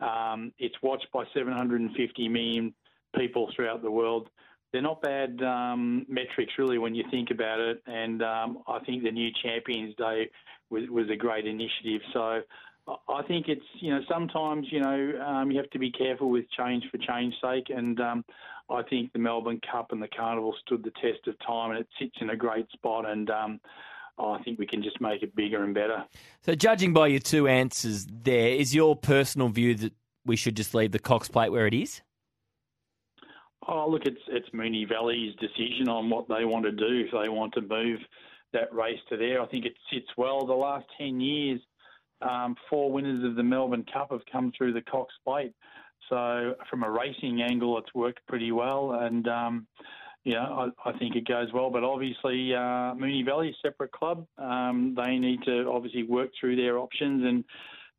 [0.00, 2.74] Um, it's watched by 750 million
[3.16, 4.28] people throughout the world.
[4.72, 7.82] They're not bad um, metrics, really, when you think about it.
[7.86, 10.30] And um, I think the new Champions Day
[10.70, 12.02] was, was a great initiative.
[12.12, 12.40] So
[13.08, 16.44] I think it's, you know, sometimes, you know, um, you have to be careful with
[16.50, 17.70] change for change's sake.
[17.74, 18.24] And um,
[18.70, 21.88] I think the Melbourne Cup and the Carnival stood the test of time and it
[21.98, 23.08] sits in a great spot.
[23.08, 23.60] And um,
[24.18, 26.04] I think we can just make it bigger and better.
[26.42, 29.92] So, judging by your two answers there, is your personal view that
[30.24, 32.02] we should just leave the Cox Plate where it is?
[33.68, 37.04] Oh, look, it's it's Moonee Valley's decision on what they want to do.
[37.06, 38.00] If they want to move
[38.54, 40.46] that race to there, I think it sits well.
[40.46, 41.60] The last ten years,
[42.22, 45.52] um, four winners of the Melbourne Cup have come through the Cox Plate.
[46.08, 49.66] So from a racing angle, it's worked pretty well, and um,
[50.26, 51.68] I, I, think it goes well.
[51.70, 56.78] But obviously, uh, Moonee Valley, separate club, um, they need to obviously work through their
[56.78, 57.44] options and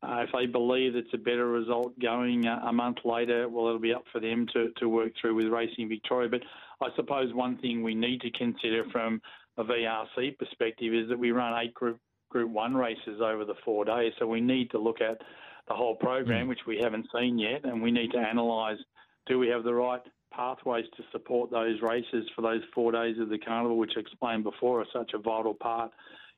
[0.02, 3.78] uh, if they believe it's a better result going a, a month later, well, it'll
[3.78, 6.28] be up for them to, to work through with Racing Victoria.
[6.28, 6.42] But
[6.80, 9.20] I suppose one thing we need to consider from
[9.58, 11.98] a VRC perspective is that we run eight Group
[12.30, 15.20] Group One races over the four days, so we need to look at
[15.68, 18.78] the whole program, which we haven't seen yet, and we need to analyse:
[19.26, 20.00] do we have the right
[20.32, 24.44] pathways to support those races for those four days of the carnival, which I explained
[24.44, 25.90] before are such a vital part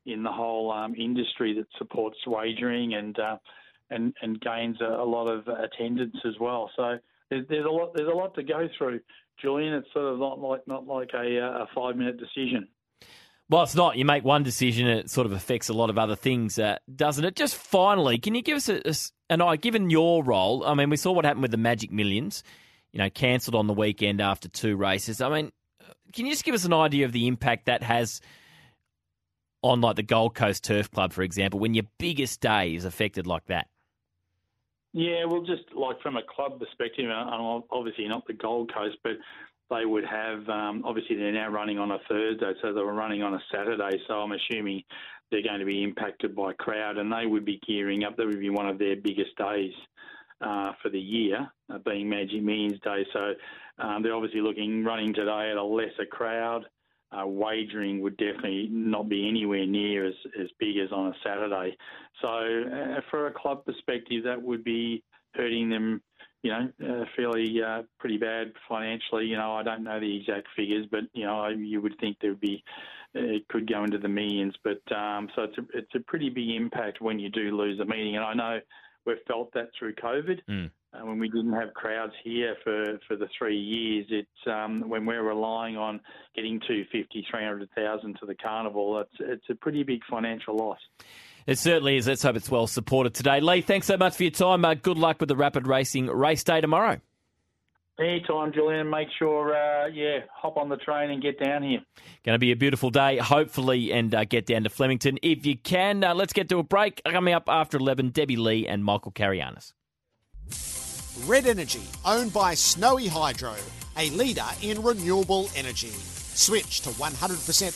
[0.07, 3.37] in the whole um, industry that supports wagering and uh,
[3.91, 6.71] and and gains a, a, lot of attendance as well.
[6.77, 6.99] So
[7.31, 9.01] there's, a lot there's a lot to go through,
[9.41, 9.75] Julian.
[9.75, 12.69] It's sort of not like not like a, uh, a five minute decision.
[13.49, 13.97] Well, it's not.
[13.97, 17.25] You make one decision, it sort of affects a lot of other things, uh, doesn't
[17.25, 17.37] it?
[17.37, 18.95] Just finally, can you give us a, a,
[19.29, 20.65] an idea, given your role?
[20.65, 22.45] I mean, we saw what happened with the Magic Millions,
[22.93, 25.21] you know, cancelled on the weekend after two races.
[25.21, 25.53] I mean,
[26.15, 28.23] can you just give us an idea of the impact that has
[29.63, 33.27] on like the Gold Coast Turf Club, for example, when your biggest day is affected
[33.27, 33.69] like that?
[34.93, 39.13] Yeah, well, just like from a club perspective, and obviously not the Gold Coast, but
[39.71, 43.23] they would have um, obviously they're now running on a Thursday, so they were running
[43.23, 43.99] on a Saturday.
[44.07, 44.83] So I'm assuming
[45.31, 48.17] they're going to be impacted by crowd, and they would be gearing up.
[48.17, 49.73] That would be one of their biggest days
[50.43, 53.07] uh, for the year, uh, being Magic Millions Day.
[53.15, 53.33] So
[53.79, 56.67] um, they're obviously looking running today at a lesser crowd
[57.13, 61.77] uh, wagering would definitely not be anywhere near as, as big as on a Saturday.
[62.21, 65.03] So, uh, for a club perspective, that would be
[65.35, 66.03] hurting them,
[66.43, 69.27] you know, uh, fairly uh, pretty bad financially.
[69.27, 72.31] You know, I don't know the exact figures, but you know, you would think there
[72.31, 72.63] would be
[73.15, 74.55] it could go into the millions.
[74.65, 77.85] But um, so it's a, it's a pretty big impact when you do lose a
[77.85, 78.61] meeting, and I know
[79.07, 80.41] we've felt that through COVID.
[80.49, 80.71] Mm.
[80.95, 85.07] Uh, when we didn't have crowds here for, for the three years, it's um, when
[85.07, 86.01] we're relying on
[86.37, 90.79] getting 250, 300,000 to the carnival, it's, it's a pretty big financial loss.
[91.47, 92.07] It certainly is.
[92.07, 93.41] Let's hope it's well supported today.
[93.41, 94.65] Lee, thanks so much for your time.
[94.65, 97.01] Uh, good luck with the rapid racing race day tomorrow.
[97.99, 98.89] Anytime, Julian.
[98.89, 101.81] Make sure, uh, yeah, hop on the train and get down here.
[102.25, 105.57] Going to be a beautiful day, hopefully, and uh, get down to Flemington if you
[105.57, 106.03] can.
[106.05, 107.03] Uh, let's get to a break.
[107.09, 109.75] Coming up after 11, Debbie Lee and Michael Carayannis.
[111.27, 113.55] Red Energy, owned by Snowy Hydro,
[113.97, 115.93] a leader in renewable energy.
[116.35, 117.13] Switch to 100%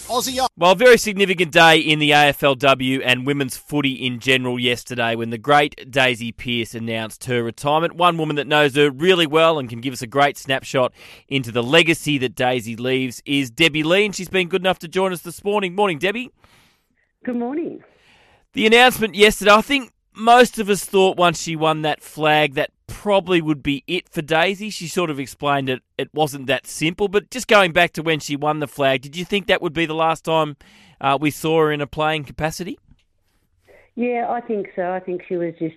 [0.08, 0.46] Aussie.
[0.56, 5.36] Well, very significant day in the AFLW and women's footy in general yesterday when the
[5.36, 7.96] great Daisy Pearce announced her retirement.
[7.96, 10.94] One woman that knows her really well and can give us a great snapshot
[11.28, 14.88] into the legacy that Daisy leaves is Debbie Lee, and she's been good enough to
[14.88, 15.74] join us this morning.
[15.74, 16.30] Morning, Debbie.
[17.24, 17.84] Good morning.
[18.54, 22.70] The announcement yesterday, I think most of us thought once she won that flag that
[22.86, 24.70] probably would be it for Daisy.
[24.70, 28.20] She sort of explained it it wasn't that simple, but just going back to when
[28.20, 30.56] she won the flag, did you think that would be the last time
[31.00, 32.78] uh, we saw her in a playing capacity?
[33.94, 34.92] Yeah, I think so.
[34.92, 35.76] I think she was just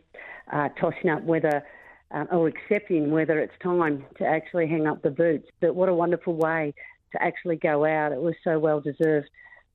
[0.51, 1.63] uh, tossing up whether
[2.11, 5.47] um, or accepting whether it's time to actually hang up the boots.
[5.61, 6.73] But what a wonderful way
[7.11, 8.11] to actually go out.
[8.11, 9.29] It was so well deserved.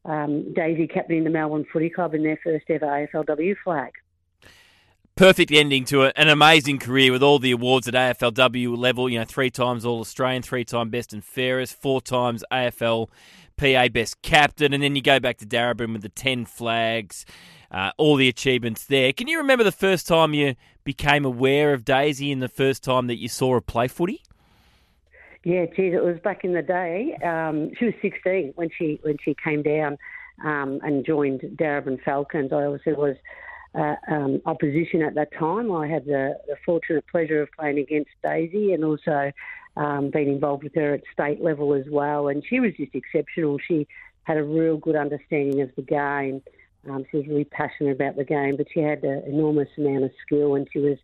[0.05, 3.93] Um, Daisy captaining the Melbourne Footy Club in their first ever AFLW flag
[5.17, 9.09] perfect ending to an amazing career with all the awards at AFLW level.
[9.09, 13.09] You know, three times All Australian, three time Best and Fairest, four times AFL
[13.57, 17.25] PA Best Captain, and then you go back to Darebin with the 10 flags,
[17.71, 19.13] uh, all the achievements there.
[19.13, 23.07] Can you remember the first time you became aware of Daisy and the first time
[23.07, 24.23] that you saw her play footy?
[25.45, 27.17] Yeah, geez, it was back in the day.
[27.23, 29.99] Um, she was 16 when she when she came down
[30.43, 32.51] um, and joined Darebin Falcons.
[32.51, 33.17] I obviously was
[33.75, 35.73] uh, um, opposition at that time.
[35.73, 39.33] I had the, the, fortunate pleasure of playing against Daisy and also
[39.77, 42.29] um, being involved with her at state level as well.
[42.29, 43.59] And she was just exceptional.
[43.67, 43.89] She
[44.23, 46.43] had a real good understanding of the game.
[46.89, 50.11] Um, she was really passionate about the game, but she had an enormous amount of
[50.25, 50.99] skill, and she was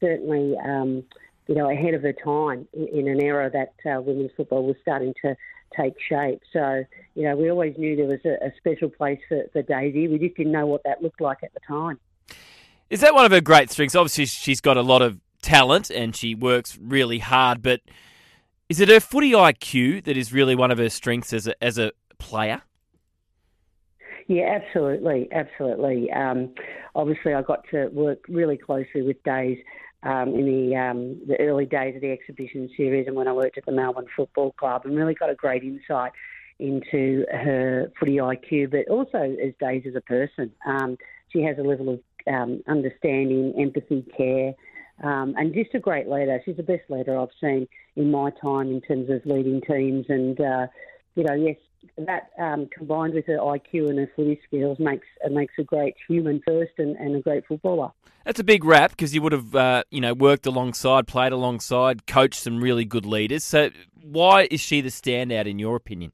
[0.00, 1.04] certainly, um,
[1.46, 4.76] you know, ahead of her time in, in an era that uh, women's football was
[4.82, 5.36] starting to
[5.76, 6.40] take shape.
[6.52, 10.08] So, you know, we always knew there was a, a special place for, for Daisy.
[10.08, 11.98] We just didn't know what that looked like at the time.
[12.88, 13.94] Is that one of her great strengths?
[13.94, 17.80] Obviously, she's got a lot of talent and she works really hard, but
[18.68, 21.78] is it her footy IQ that is really one of her strengths as a, as
[21.78, 22.62] a player?
[24.26, 26.10] Yeah, absolutely, absolutely.
[26.12, 26.54] Um,
[26.94, 29.58] obviously, I got to work really closely with Days
[30.04, 33.58] um, in the um, the early days of the exhibition series, and when I worked
[33.58, 36.12] at the Melbourne Football Club, and really got a great insight
[36.60, 40.52] into her footy IQ, but also as Days as a person.
[40.64, 40.96] Um,
[41.30, 44.54] she has a level of um, understanding, empathy, care,
[45.02, 46.40] um, and just a great leader.
[46.44, 47.66] She's the best leader I've seen
[47.96, 50.06] in my time in terms of leading teams.
[50.08, 50.66] And, uh,
[51.14, 51.56] you know, yes,
[51.96, 56.42] that um, combined with her IQ and her footy skills makes makes a great human
[56.46, 57.90] first and, and a great footballer.
[58.24, 62.06] That's a big rap because you would have, uh, you know, worked alongside, played alongside,
[62.06, 63.44] coached some really good leaders.
[63.44, 63.70] So,
[64.02, 66.12] why is she the standout in your opinion?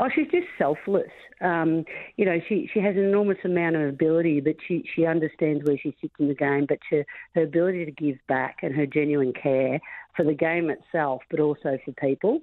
[0.00, 1.10] Oh, she's just selfless.
[1.40, 1.84] Um,
[2.16, 5.76] you know, she, she has an enormous amount of ability, but she, she understands where
[5.76, 6.66] she sits in the game.
[6.68, 9.80] But to, her ability to give back and her genuine care
[10.16, 12.40] for the game itself, but also for people,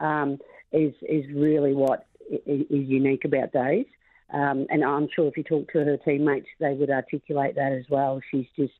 [0.00, 0.38] um,
[0.72, 3.86] is is really what is unique about Days.
[4.32, 7.84] Um, and I'm sure if you talk to her teammates, they would articulate that as
[7.88, 8.20] well.
[8.30, 8.74] She's just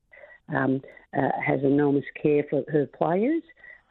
[0.54, 0.82] um,
[1.16, 3.42] uh, has enormous care for her players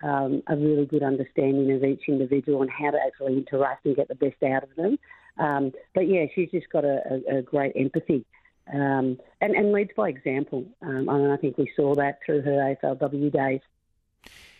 [0.03, 4.07] um, a really good understanding of each individual and how to actually interact and get
[4.07, 4.97] the best out of them.
[5.37, 8.25] Um, but yeah, she's just got a, a, a great empathy
[8.73, 10.65] um, and, and, leads by example.
[10.81, 13.61] Um, and I think we saw that through her AFLW days.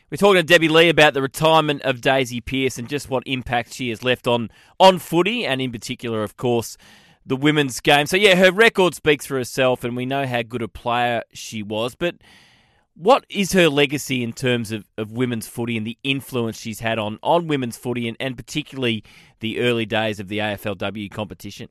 [0.09, 3.73] We're talking to Debbie Lee about the retirement of Daisy Pearce and just what impact
[3.73, 6.77] she has left on on footy, and in particular, of course,
[7.25, 8.05] the women's game.
[8.05, 11.61] So yeah, her record speaks for herself, and we know how good a player she
[11.61, 11.95] was.
[11.95, 12.15] But
[12.97, 16.97] what is her legacy in terms of, of women's footy and the influence she's had
[16.97, 19.03] on, on women's footy and, and particularly
[19.39, 21.69] the early days of the AFLW competition?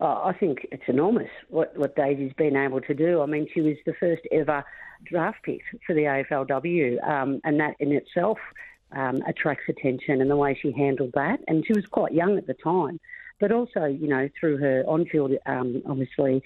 [0.00, 3.20] Oh, I think it's enormous what, what Daisy's been able to do.
[3.20, 4.64] I mean, she was the first ever
[5.04, 8.38] draft pick for the AFLW, um, and that in itself
[8.92, 11.40] um, attracts attention and the way she handled that.
[11.48, 12.98] And she was quite young at the time
[13.40, 16.42] but also, you know, through her on-field, um, obviously,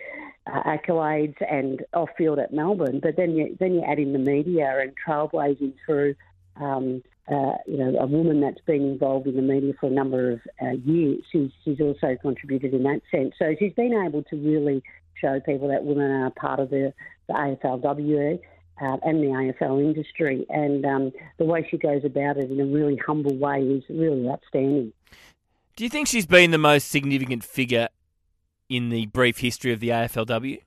[0.46, 3.00] uh, accolades and off-field at Melbourne.
[3.02, 6.14] But then you then you add in the media and trailblazing through,
[6.56, 10.32] um, uh, you know, a woman that's been involved in the media for a number
[10.32, 11.22] of uh, years.
[11.30, 13.34] She's she's also contributed in that sense.
[13.38, 14.82] So she's been able to really
[15.14, 16.92] show people that women are part of the,
[17.28, 18.38] the.
[18.80, 22.64] Uh, and the AFL industry, and um, the way she goes about it in a
[22.64, 24.92] really humble way is really outstanding.
[25.74, 27.88] Do you think she's been the most significant figure
[28.68, 30.60] in the brief history of the AFLW?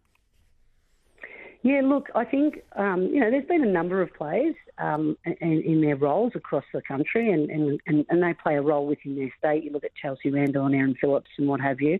[1.61, 5.63] Yeah, look, I think um, you know there's been a number of players um, in,
[5.63, 9.33] in, their roles across the country, and, and, and, they play a role within their
[9.39, 9.63] state.
[9.63, 11.97] You look at Chelsea Randall and Erin Phillips and what have you.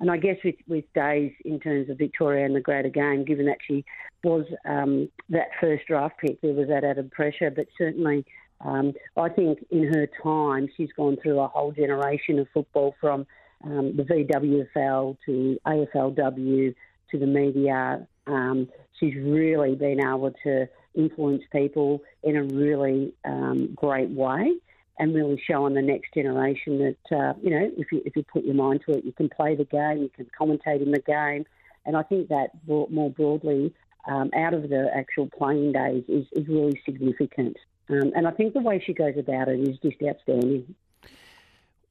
[0.00, 3.44] And I guess with, with Days in terms of Victoria and the greater game, given
[3.46, 3.84] that she
[4.24, 7.50] was um, that first draft pick, there was that added pressure.
[7.50, 8.24] But certainly,
[8.64, 13.26] um, I think in her time, she's gone through a whole generation of football from
[13.64, 16.74] um, the VWFL to AFLW
[17.10, 18.06] to the media.
[18.26, 24.52] Um, she's really been able to influence people in a really um, great way
[24.98, 28.22] and really show on the next generation that uh, you know if you if you
[28.24, 31.00] put your mind to it, you can play the game, you can commentate in the
[31.00, 31.44] game,
[31.86, 33.74] and I think that more broadly
[34.06, 37.56] um, out of the actual playing days is, is really significant.
[37.88, 40.74] Um, and I think the way she goes about it is just outstanding.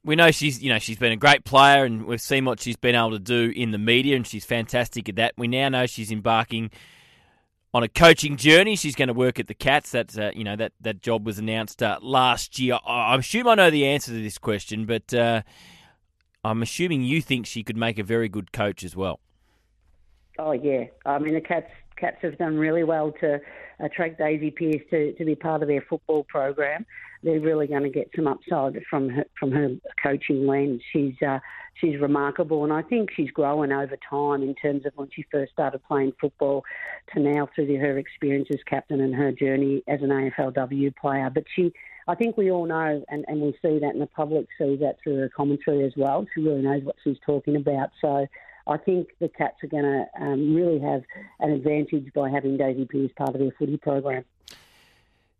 [0.04, 2.76] We know she's, you know, she's been a great player, and we've seen what she's
[2.76, 5.34] been able to do in the media, and she's fantastic at that.
[5.38, 6.72] We now know she's embarking
[7.74, 8.76] on a coaching journey.
[8.76, 9.92] She's going to work at the Cats.
[9.92, 12.80] That's uh, you know that that job was announced uh, last year.
[12.86, 15.44] I, I assume I know the answer to this question, but uh,
[16.44, 19.20] I'm assuming you think she could make a very good coach as well.
[20.40, 21.72] Oh yeah, I mean the Cats
[22.02, 23.40] Cats have done really well to
[23.80, 26.84] attract Daisy Pearce to, to be part of their football program.
[27.24, 30.82] They're really going to get some upside from her from her coaching lens.
[30.92, 31.38] She's uh,
[31.80, 35.52] she's remarkable, and I think she's growing over time in terms of when she first
[35.52, 36.64] started playing football
[37.14, 41.30] to now through her experience as captain and her journey as an AFLW player.
[41.32, 41.72] But she,
[42.08, 44.98] I think we all know, and, and we see that, and the public sees that
[45.04, 46.26] through her commentary as well.
[46.34, 47.92] She really knows what she's talking about.
[48.02, 48.26] So
[48.68, 51.04] I think the Cats are going to um, really have
[51.40, 54.26] an advantage by having Daisy Pearce part of their footy program.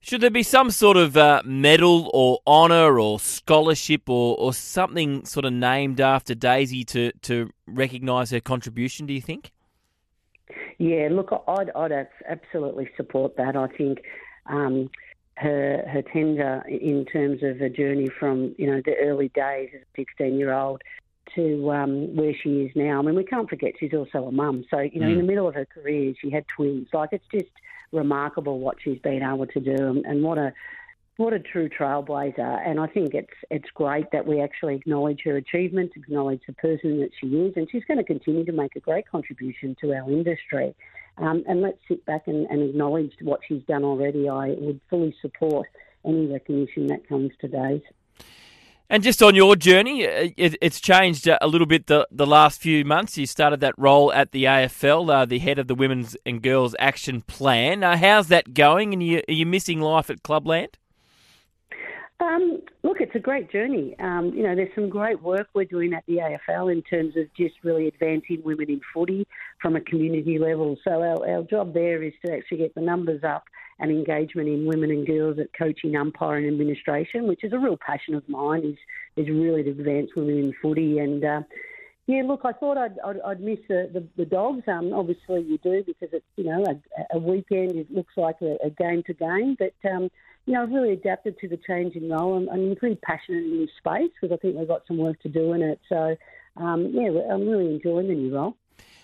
[0.04, 5.26] Should there be some sort of uh, medal or honour or scholarship or, or something
[5.26, 9.52] sort of named after Daisy to, to recognise her contribution, do you think?
[10.80, 13.56] Yeah, look, I'd, I'd absolutely support that.
[13.56, 14.00] I think
[14.48, 14.90] um,
[15.38, 19.82] her her tender in terms of a journey from you know the early days as
[19.82, 20.82] a 16 year old
[21.36, 23.00] to um, where she is now.
[23.00, 24.66] I mean, we can't forget she's also a mum.
[24.70, 25.14] So, you know, mm.
[25.14, 26.88] in the middle of her career, she had twins.
[26.94, 27.52] Like, it's just
[27.92, 30.54] remarkable what she's been able to do and, and what a
[31.18, 32.68] what a true trailblazer.
[32.68, 37.00] And I think it's it's great that we actually acknowledge her achievements, acknowledge the person
[37.02, 40.10] that she is, and she's going to continue to make a great contribution to our
[40.10, 40.74] industry.
[41.18, 44.30] Um, and let's sit back and, and acknowledge what she's done already.
[44.30, 45.68] I would fully support
[46.06, 47.82] any recognition that comes to Days.
[48.92, 52.60] And just on your journey, uh, it, it's changed a little bit the, the last
[52.60, 53.18] few months.
[53.18, 56.76] You started that role at the AFL, uh, the head of the Women's and Girls
[56.78, 57.86] Action Plan.
[57.86, 58.92] Uh, how's that going?
[58.92, 60.76] And are you, are you missing life at Clubland?
[62.20, 63.96] Um, look, it's a great journey.
[64.00, 67.34] Um, you know, there's some great work we're doing at the AFL in terms of
[67.34, 69.26] just really advancing women in footy
[69.62, 70.78] from a community level.
[70.84, 73.46] So our, our job there is to actually get the numbers up
[73.80, 77.78] and engagement in women and girls at coaching, umpire, and administration, which is a real
[77.78, 78.64] passion of mine.
[78.66, 78.78] Is
[79.26, 81.24] is really to advance women in footy and.
[81.24, 81.42] Uh,
[82.08, 84.64] yeah, look, I thought I'd, I'd, I'd miss the, the, the, dogs.
[84.68, 87.76] Um, obviously, you do because it's you know a, a weekend.
[87.76, 90.10] It looks like a, game to game, but um,
[90.46, 92.36] you know I've really adapted to the changing role.
[92.36, 95.30] I'm, I'm pretty passionate in this space because I think we've got some work to
[95.30, 95.80] do in it.
[95.88, 96.18] So
[96.58, 98.58] um, yeah, I'm really enjoying the new role.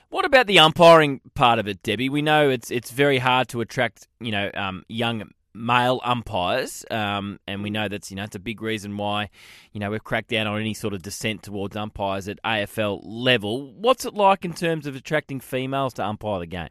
[0.10, 2.08] What about the umpiring part of it, Debbie?
[2.08, 7.40] We know it's it's very hard to attract you know um, young male umpires, um,
[7.46, 9.30] and we know that's you know it's a big reason why
[9.74, 13.74] you know we've cracked down on any sort of dissent towards umpires at AFL level.
[13.74, 16.70] What's it like in terms of attracting females to umpire the game?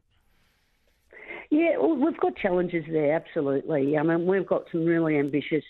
[1.51, 3.99] Yeah, well, we've got challenges there, absolutely.
[3.99, 5.63] I mean, we've got some really ambitious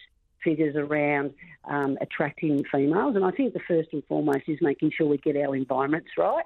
[0.42, 5.08] figures around um, attracting females, and I think the first and foremost is making sure
[5.08, 6.44] we get our environments right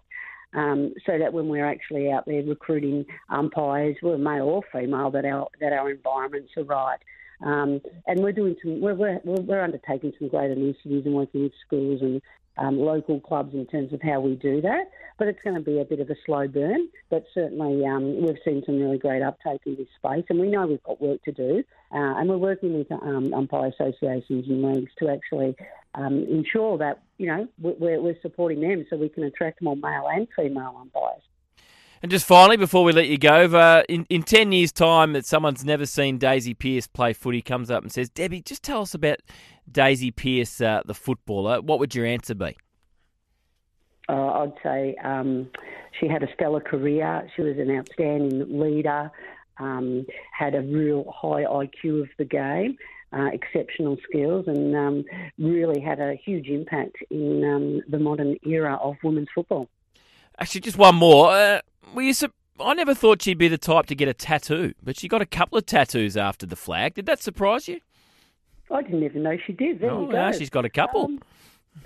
[0.55, 5.24] um, so that when we're actually out there recruiting umpires, whether male or female, that
[5.24, 6.98] our that our environments are right.
[7.42, 11.53] Um, and we're doing some, we're, we're, we're undertaking some great initiatives and working with
[11.66, 12.20] schools and
[12.59, 14.90] um, local clubs in terms of how we do that.
[15.18, 16.88] But it's going to be a bit of a slow burn.
[17.11, 20.66] But certainly um, we've seen some really great uptake in this space, and we know
[20.66, 21.62] we've got work to do.
[21.92, 25.57] Uh, and we're working with um, umpire associations and leagues to actually
[25.94, 30.07] um, ensure that you know we're, we're supporting them so we can attract more male
[30.09, 31.22] and female umpires.
[32.03, 35.26] And just finally, before we let you go, uh, in, in 10 years' time, that
[35.26, 38.94] someone's never seen Daisy Pearce play footy comes up and says, Debbie, just tell us
[38.94, 39.18] about
[39.70, 41.61] Daisy Pearce, uh, the footballer.
[41.61, 42.57] What would your answer be?
[44.09, 45.51] Uh, I'd say um,
[46.01, 47.30] she had a stellar career.
[47.36, 49.11] She was an outstanding leader,
[49.59, 52.78] um, had a real high IQ of the game.
[53.12, 55.05] Uh, exceptional skills and um,
[55.36, 59.68] really had a huge impact in um, the modern era of women's football.
[60.41, 61.30] Actually, just one more.
[61.30, 61.61] Uh,
[61.95, 64.99] were you su- I never thought she'd be the type to get a tattoo, but
[64.99, 66.95] she got a couple of tattoos after the flag.
[66.95, 67.80] Did that surprise you?
[68.70, 69.80] I didn't even know she did.
[69.80, 70.12] There oh, you go.
[70.12, 71.05] yeah, she's got a couple.
[71.07, 71.20] Um,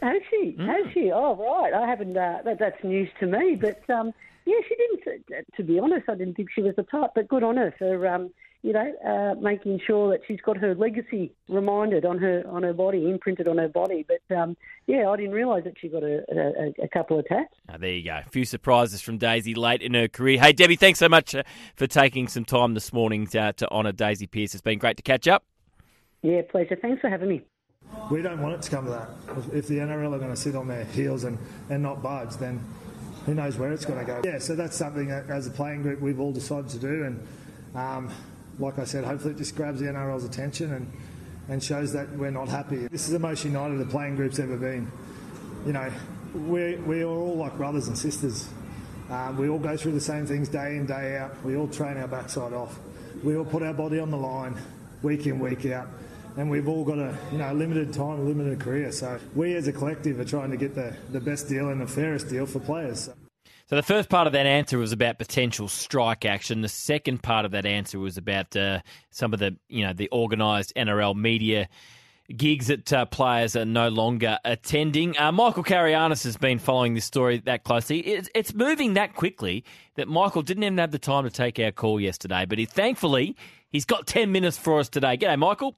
[0.03, 0.57] has she?
[0.59, 0.67] Mm.
[0.67, 1.11] Has she?
[1.13, 1.73] Oh, right.
[1.73, 2.17] I haven't.
[2.17, 3.57] Uh, that, that's news to me.
[3.61, 4.13] But um,
[4.45, 5.25] yeah, she didn't.
[5.33, 7.11] uh, To be honest, I didn't think she was the type.
[7.15, 8.31] But good on her for um,
[8.65, 12.73] you know uh, making sure that she's got her legacy reminded on her on her
[12.73, 14.07] body, imprinted on her body.
[14.09, 14.57] But um,
[14.87, 17.53] yeah, I didn't realise that she got a, a, a couple of tats.
[17.69, 18.21] Ah, there you go.
[18.27, 20.41] A few surprises from Daisy late in her career.
[20.41, 21.43] Hey, Debbie, thanks so much uh,
[21.77, 24.55] for taking some time this morning to, to honour Daisy Pearce.
[24.55, 25.45] It's been great to catch up.
[26.23, 26.77] Yeah, pleasure.
[26.81, 27.43] Thanks for having me.
[28.11, 29.11] We don't want it to come to that.
[29.37, 31.37] If- If the NRL are going to sit on their heels and,
[31.69, 32.65] and not budge, then
[33.27, 34.23] who knows where it's going to go.
[34.25, 37.05] Yeah, so that's something that, as a playing group we've all decided to do.
[37.05, 37.27] And
[37.75, 38.11] um,
[38.59, 40.93] like I said, hopefully it just grabs the NRL's attention and,
[41.49, 42.87] and shows that we're not happy.
[42.89, 44.91] This is the most united the playing group's ever been.
[45.67, 45.91] You know,
[46.35, 48.49] we, we are all like brothers and sisters.
[49.11, 51.43] Um, we all go through the same things day in, day out.
[51.45, 52.79] We all train our backside off.
[53.23, 54.57] We all put our body on the line
[55.03, 55.89] week in, week out.
[56.37, 58.91] And we've all got a you know limited time, limited career.
[58.91, 61.87] So we as a collective are trying to get the, the best deal and the
[61.87, 63.05] fairest deal for players.
[63.05, 63.15] So
[63.69, 66.61] the first part of that answer was about potential strike action.
[66.61, 70.11] The second part of that answer was about uh, some of the you know the
[70.13, 71.69] organised NRL media
[72.35, 75.17] gigs that uh, players are no longer attending.
[75.19, 78.01] Uh, Michael Carayannis has been following this story that closely.
[78.01, 79.65] It's, it's moving that quickly
[79.97, 83.37] that Michael didn't even have the time to take our call yesterday, but he thankfully
[83.71, 85.17] he's got ten minutes for us today.
[85.17, 85.77] G'day, Michael.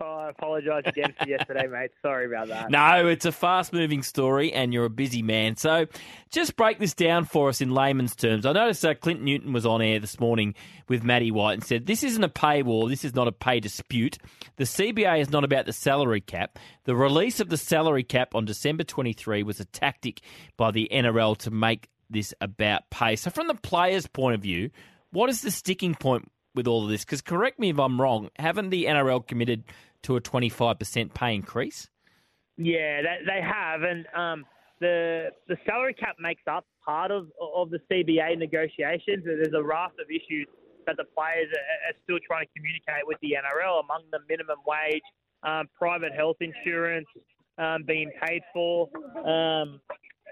[0.00, 1.90] Oh, I apologise again for yesterday, mate.
[2.00, 2.70] Sorry about that.
[2.70, 5.56] No, it's a fast moving story and you're a busy man.
[5.56, 5.86] So
[6.30, 8.46] just break this down for us in layman's terms.
[8.46, 10.54] I noticed uh, Clint Newton was on air this morning
[10.88, 12.88] with Matty White and said, This isn't a pay war.
[12.88, 14.18] This is not a pay dispute.
[14.56, 16.56] The CBA is not about the salary cap.
[16.84, 20.20] The release of the salary cap on December 23 was a tactic
[20.56, 23.16] by the NRL to make this about pay.
[23.16, 24.70] So, from the players' point of view,
[25.10, 27.04] what is the sticking point with all of this?
[27.04, 29.64] Because correct me if I'm wrong, haven't the NRL committed
[30.02, 31.88] to a 25% pay increase?
[32.56, 34.44] Yeah, that, they have, and um,
[34.80, 39.24] the the salary cap makes up part of of the CBA negotiations.
[39.24, 40.46] There's a raft of issues
[40.86, 45.02] that the players are, still trying to communicate with the NRL, among the minimum wage,
[45.42, 47.06] um, private health insurance
[47.58, 48.88] um, being paid for,
[49.24, 49.80] um,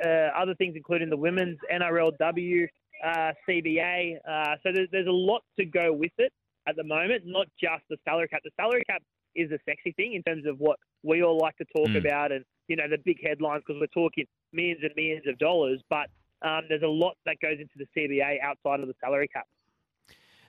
[0.04, 2.66] uh, other things including the women's NRLW,
[3.04, 4.16] uh, CBA.
[4.28, 6.32] Uh, so there's, there's a lot to go with it
[6.66, 8.40] at the moment, not just the salary cap.
[8.44, 9.02] The salary cap
[9.34, 11.98] is a sexy thing in terms of what we all like to talk Mm.
[11.98, 15.80] about and, you know, the big headlines because we're talking millions and millions of dollars.
[15.88, 16.08] But
[16.42, 19.46] um, there's a lot that goes into the CBA outside of the salary cap.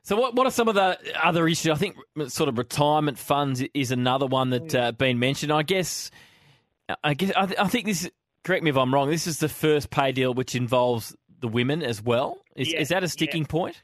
[0.04, 1.72] So, what what are some of the other issues?
[1.72, 1.96] I think
[2.28, 5.52] sort of retirement funds is another one that uh, been mentioned.
[5.54, 6.10] I guess,
[7.04, 8.10] I guess, I, th- I think this.
[8.44, 9.12] Correct me if I'm wrong.
[9.12, 12.40] This is the first pay deal which involves the women as well.
[12.56, 13.48] Is, Yeah, is that a sticking yeah.
[13.48, 13.82] point?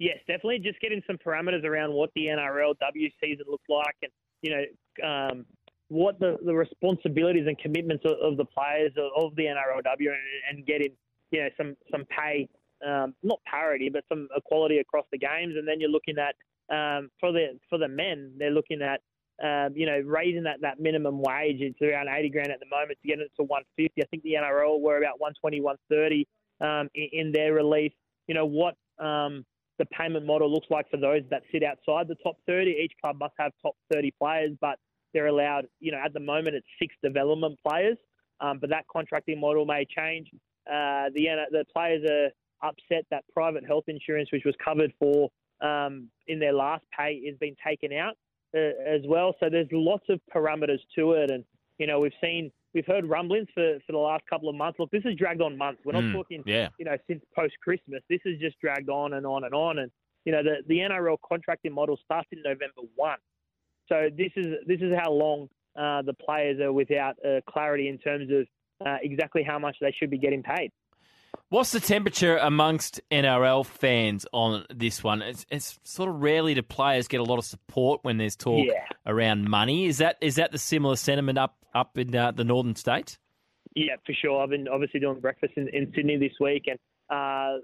[0.00, 0.58] Yes, definitely.
[0.58, 4.10] Just getting some parameters around what the NRLW season looks like, and
[4.44, 5.46] you know um,
[5.88, 10.58] what the, the responsibilities and commitments of, of the players of, of the NRLW, and,
[10.58, 10.92] and getting
[11.30, 12.48] you know some some pay,
[12.86, 15.54] um, not parity, but some equality across the games.
[15.56, 16.34] And then you're looking at
[16.74, 19.00] um, for the for the men, they're looking at
[19.42, 21.60] um, you know raising that, that minimum wage.
[21.60, 24.02] It's around 80 grand at the moment to get it to 150.
[24.02, 26.28] I think the NRL were about 120, 130
[26.60, 27.94] um, in, in their release.
[28.28, 29.44] You know what um,
[29.78, 32.70] the payment model looks like for those that sit outside the top 30.
[32.70, 34.78] Each club must have top 30 players, but
[35.12, 37.96] they're allowed, you know, at the moment it's six development players,
[38.40, 40.28] um, but that contracting model may change.
[40.66, 45.28] Uh, the the players are upset that private health insurance, which was covered for
[45.60, 48.16] um, in their last pay, is being taken out
[48.56, 49.34] uh, as well.
[49.40, 51.44] So there's lots of parameters to it, and
[51.78, 54.78] you know we've seen we've heard rumblings for, for the last couple of months.
[54.78, 55.80] Look, this has dragged on months.
[55.84, 56.68] We're not Mm, talking yeah.
[56.78, 58.02] you know, since post Christmas.
[58.10, 59.78] This has just dragged on and on and on.
[59.78, 59.90] And
[60.24, 63.18] you know, the the NRL contracting model starts in November one.
[63.88, 67.98] So this is this is how long uh, the players are without uh, clarity in
[67.98, 68.46] terms of
[68.86, 70.70] uh, exactly how much they should be getting paid.
[71.54, 75.22] What's the temperature amongst NRL fans on this one?
[75.22, 78.66] It's, it's sort of rarely do players get a lot of support when there's talk
[78.66, 78.82] Yeah.
[79.06, 79.86] around money.
[79.86, 83.20] Is that is that the similar sentiment up up in uh, the northern states?
[83.76, 84.42] Yeah, for sure.
[84.42, 86.76] I've been obviously doing breakfast in, in Sydney this week, and
[87.08, 87.58] uh,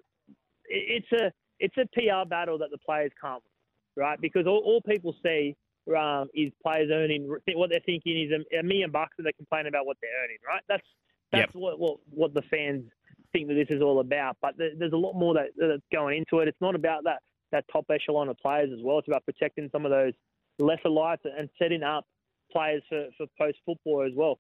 [0.67, 4.21] it, it's a it's a PR battle that the players can't, win, right?
[4.21, 5.57] Because all, all people see
[5.99, 7.27] um, is players earning
[7.57, 10.39] what they're thinking is a, a million bucks, and they complain about what they're earning,
[10.47, 10.63] right?
[10.69, 10.87] That's
[11.33, 12.85] that's what, what what the fans
[13.33, 14.37] think that this is all about.
[14.41, 16.49] But there's a lot more that, that's going into it.
[16.49, 17.21] It's not about that
[17.53, 18.99] that top echelon of players as well.
[18.99, 20.13] It's about protecting some of those
[20.59, 22.05] lesser lights and setting up
[22.53, 24.39] players for, for post football as well.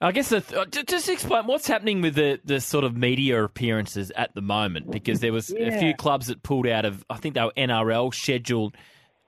[0.00, 4.12] I guess the, uh, just explain what's happening with the, the sort of media appearances
[4.14, 7.34] at the moment because there was a few clubs that pulled out of I think
[7.34, 8.76] they were NRL scheduled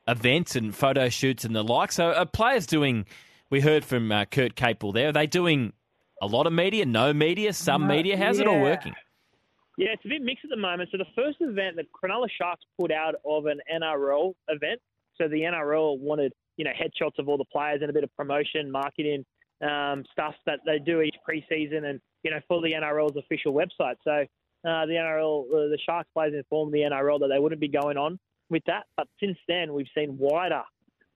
[0.09, 1.93] events and photo shoots and the like.
[1.93, 3.07] So are players doing?
[3.49, 5.09] We heard from uh, Kurt Capewell there.
[5.09, 5.73] Are they doing
[6.23, 8.17] a lot of media, no media, some No, media?
[8.17, 8.95] How's it all working?
[9.79, 10.89] Yeah, it's a bit mixed at the moment.
[10.91, 14.81] So the first event that Cronulla Sharks put out of an NRL event.
[15.19, 18.15] So the NRL wanted, you know, headshots of all the players and a bit of
[18.17, 19.25] promotion, marketing
[19.63, 23.97] um, stuff that they do each preseason, and you know, for the NRL's official website.
[24.05, 27.69] So uh, the NRL, uh, the Sharks players informed the NRL that they wouldn't be
[27.69, 28.19] going on
[28.51, 28.85] with that.
[28.97, 30.63] But since then, we've seen wider.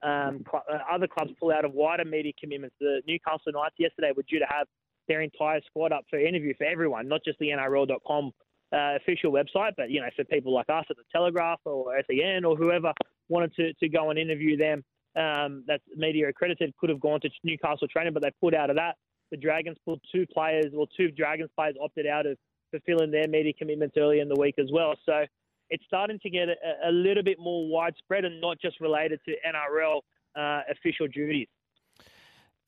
[0.03, 2.76] Um, cl- uh, other clubs pull out of wider media commitments.
[2.80, 4.66] The Newcastle Knights yesterday were due to have
[5.11, 8.31] their entire squad up for interview for everyone, not just the NRL.com
[8.73, 12.45] uh, official website, but you know, for people like us at the Telegraph or SEN
[12.45, 12.93] or whoever
[13.29, 14.85] wanted to, to go and interview them,
[15.17, 18.77] um, that's media accredited, could have gone to Newcastle training, but they pulled out of
[18.77, 18.95] that.
[19.33, 22.39] The Dragons pulled two players, or two Dragons players opted out of
[22.71, 24.95] fulfilling their media commitments early in the week as well.
[25.05, 25.25] So
[25.71, 29.33] it's starting to get a, a little bit more widespread and not just related to
[29.45, 30.01] NRL
[30.37, 31.49] uh, official duties.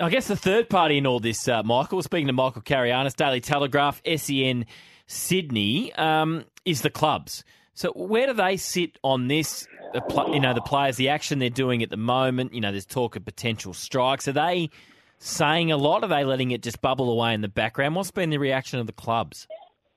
[0.02, 3.40] I guess the third party in all this, uh, Michael, speaking to Michael Carayannis, Daily
[3.40, 4.66] Telegraph, SEN
[5.06, 7.44] Sydney, um, is the clubs.
[7.74, 9.68] So where do they sit on this?
[9.94, 12.52] You know, the players, the action they're doing at the moment.
[12.52, 14.26] You know, there's talk of potential strikes.
[14.26, 14.70] Are they
[15.18, 16.02] saying a lot?
[16.02, 17.94] Are they letting it just bubble away in the background?
[17.94, 19.46] What's been the reaction of the clubs?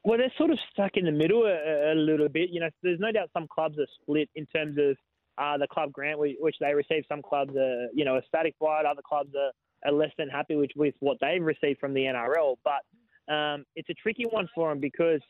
[0.03, 2.51] Well, they're sort of stuck in the middle a, a little bit.
[2.51, 4.95] You know, there's no doubt some clubs are split in terms of
[5.39, 7.05] uh, the club grant which they receive.
[7.09, 8.85] Some clubs are, you know, ecstatic by it.
[8.85, 9.51] Other clubs are,
[9.85, 12.55] are less than happy with, with what they've received from the NRL.
[12.63, 15.21] But um, it's a tricky one for them because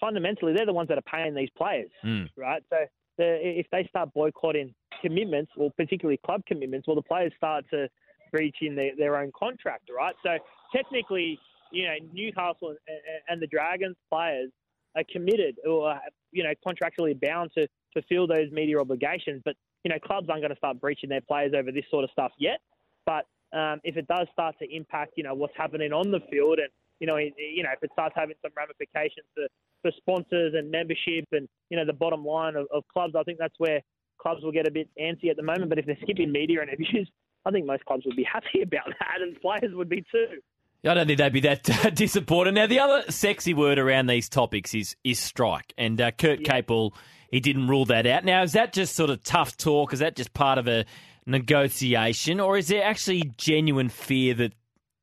[0.00, 1.90] fundamentally they're the ones that are paying these players,
[2.36, 2.62] right?
[2.70, 2.76] So
[3.18, 7.88] the, if they start boycotting commitments, or particularly club commitments, well, the players start to
[8.32, 10.14] breach in their, their own contract, right?
[10.24, 10.38] So
[10.74, 11.38] technically,
[11.72, 14.50] you know, Newcastle and, and the Dragons players
[14.96, 15.98] are committed or,
[16.32, 19.42] you know, contractually bound to fulfill those media obligations.
[19.44, 19.54] But,
[19.84, 22.32] you know, clubs aren't going to start breaching their players over this sort of stuff
[22.38, 22.58] yet.
[23.06, 26.58] But um, if it does start to impact, you know, what's happening on the field
[26.58, 26.68] and,
[27.00, 29.46] you know, it- you know, if it starts having some ramifications for,
[29.82, 33.38] for sponsors and membership and, you know, the bottom line of, of clubs, I think
[33.38, 33.80] that's where
[34.20, 35.68] clubs will get a bit antsy at the moment.
[35.68, 37.10] But if they're skipping media interviews,
[37.46, 40.40] I think most clubs would be happy about that and players would be too.
[40.82, 42.54] I don't think they'd be that uh, disappointed.
[42.54, 46.94] Now, the other sexy word around these topics is is strike, and uh, Kurt Capewell
[47.30, 48.24] he didn't rule that out.
[48.24, 49.92] Now, is that just sort of tough talk?
[49.92, 50.84] Is that just part of a
[51.30, 54.54] negotiation, or is there actually genuine fear that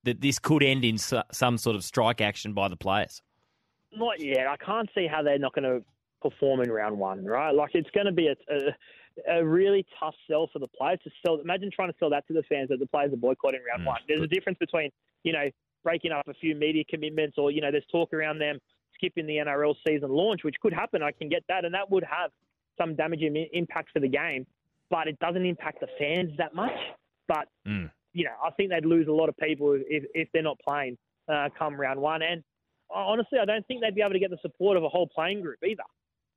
[0.03, 3.21] that this could end in so, some sort of strike action by the players?
[3.91, 4.47] Not yet.
[4.47, 5.83] I can't see how they're not going to
[6.21, 7.53] perform in round one, right?
[7.53, 11.09] Like it's going to be a, a, a really tough sell for the players to
[11.25, 11.39] sell.
[11.39, 13.87] Imagine trying to sell that to the fans that the players are boycotting round mm.
[13.87, 14.01] one.
[14.07, 14.91] There's a difference between
[15.23, 15.49] you know
[15.83, 18.59] breaking up a few media commitments, or you know there's talk around them
[18.95, 21.03] skipping the NRL season launch, which could happen.
[21.03, 22.31] I can get that, and that would have
[22.77, 24.45] some damaging impact for the game,
[24.89, 26.77] but it doesn't impact the fans that much.
[27.27, 27.47] But
[28.13, 30.97] you know, I think they'd lose a lot of people if, if they're not playing
[31.31, 32.21] uh, come round one.
[32.21, 32.43] And
[32.93, 35.41] honestly, I don't think they'd be able to get the support of a whole playing
[35.41, 35.83] group either.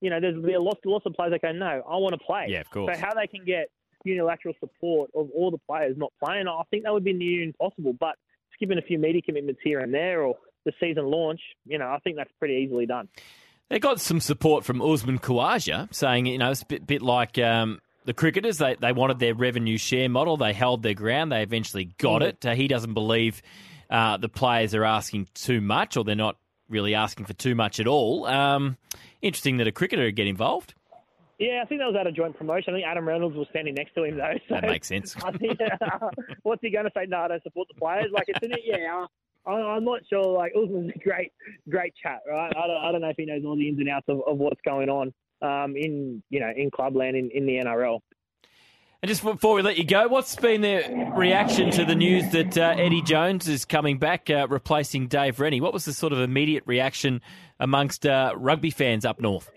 [0.00, 2.24] You know, there's be a lot, lots of players that go, no, I want to
[2.24, 2.46] play.
[2.48, 2.94] Yeah, of course.
[2.96, 3.68] So how they can get
[4.04, 7.94] unilateral support of all the players not playing, I think that would be near impossible.
[7.98, 8.16] But
[8.54, 11.98] skipping a few media commitments here and there or the season launch, you know, I
[12.02, 13.08] think that's pretty easily done.
[13.68, 17.38] They got some support from Usman Khawaja saying, you know, it's a bit, bit like
[17.38, 18.58] um, the cricketers.
[18.58, 20.36] They, they wanted their revenue share model.
[20.36, 21.32] They held their ground.
[21.32, 22.26] They eventually got Mm.
[22.28, 22.46] it.
[22.46, 23.42] Uh, he doesn't believe
[23.90, 26.36] uh, the players are asking too much or they're not
[26.68, 28.26] really asking for too much at all.
[28.26, 28.76] Um,
[29.22, 30.74] interesting that a cricketer would get involved.
[31.38, 32.74] Yeah, I think that was at a joint promotion.
[32.74, 34.34] I think Adam Reynolds was standing next to him though.
[34.48, 35.16] So That makes sense.
[35.24, 35.58] I think,
[36.42, 37.06] what's he going to say?
[37.08, 38.06] No, I don't support the players.
[38.12, 38.60] Like, it's in it.
[38.62, 39.06] Yeah,
[39.46, 40.22] I'm not sure.
[40.36, 41.32] Like, Usman's a great,
[41.68, 42.52] great chat, right?
[42.54, 44.36] I don't, I don't know if he knows all the ins and outs of, of
[44.38, 48.00] what's going on um, in, you know, in clubland in, in the NRL.
[49.02, 52.58] And just before we let you go, what's been the reaction to the news that
[52.58, 55.62] uh, Eddie Jones is coming back, uh, replacing Dave Rennie?
[55.62, 57.22] What was the sort of immediate reaction
[57.58, 59.50] amongst uh, rugby fans up north?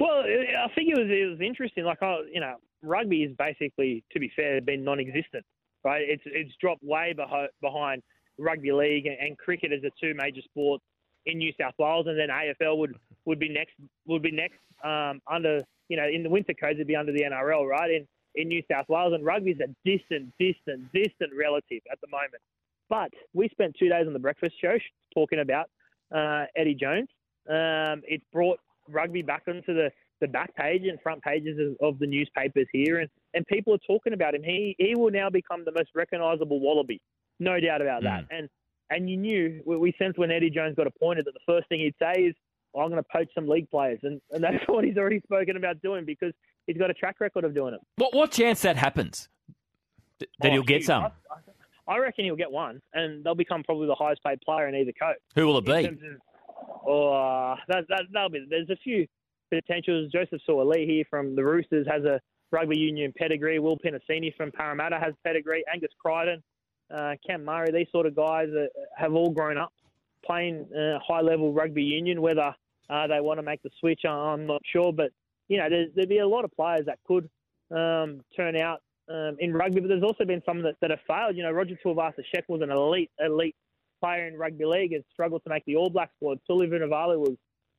[0.00, 1.84] Well, I think it was it was interesting.
[1.84, 5.44] Like, I, you know, rugby is basically, to be fair, been non-existent,
[5.84, 6.02] right?
[6.04, 8.02] It's it's dropped way behi- behind
[8.38, 10.82] rugby league and cricket as the two major sports
[11.26, 13.74] in New South Wales, and then AFL would, would be next
[14.06, 17.22] would be next um, under you know in the winter codes it'd be under the
[17.22, 17.90] NRL, right?
[17.90, 22.42] In in New South Wales, and rugby's a distant, distant, distant relative at the moment.
[22.88, 24.76] But we spent two days on the breakfast show
[25.14, 25.66] talking about
[26.14, 27.08] uh, Eddie Jones.
[27.48, 29.90] Um, it brought rugby back onto the,
[30.20, 33.78] the back page and front pages of, of the newspapers here, and, and people are
[33.86, 34.42] talking about him.
[34.42, 37.00] He he will now become the most recognisable Wallaby,
[37.40, 38.24] no doubt about that.
[38.30, 38.48] And
[38.90, 41.80] And you knew, we, we sensed when Eddie Jones got appointed that the first thing
[41.80, 42.34] he'd say is,
[42.76, 44.00] I'm going to poach some league players.
[44.02, 46.32] And, and that's what he's already spoken about doing because
[46.66, 47.80] he's got a track record of doing it.
[47.96, 49.28] What what chance that happens?
[50.18, 51.04] That Oh, he'll get some.
[51.04, 54.74] I, I reckon he'll get one, and they'll become probably the highest paid player in
[54.74, 55.16] either coach.
[55.34, 55.84] Who will it be?
[55.86, 55.98] of-
[56.86, 58.46] Oh, that, that, that'll be.
[58.48, 59.06] There's a few
[59.52, 60.10] potentials.
[60.12, 62.20] Joseph Suaalii here from the Roosters has a
[62.50, 63.58] rugby union pedigree.
[63.58, 65.64] Will Penisini from Parramatta has pedigree.
[65.72, 66.42] Angus Crichton,
[66.92, 68.48] uh, Cam Murray, these sort of guys
[68.96, 69.72] have all grown up
[70.24, 72.22] playing uh, high level rugby union.
[72.22, 72.54] Whether
[72.90, 74.92] uh, they want to make the switch, I'm not sure.
[74.92, 75.10] But
[75.48, 77.28] you know, there'd be a lot of players that could
[77.70, 79.80] um, turn out um, in rugby.
[79.80, 81.36] But there's also been some that, that have failed.
[81.36, 83.56] You know, Roger Tuivasa Sheck was an elite, elite
[84.02, 86.38] player in rugby league and struggled to make the All Black squad.
[86.46, 87.36] Suli Vunivalu was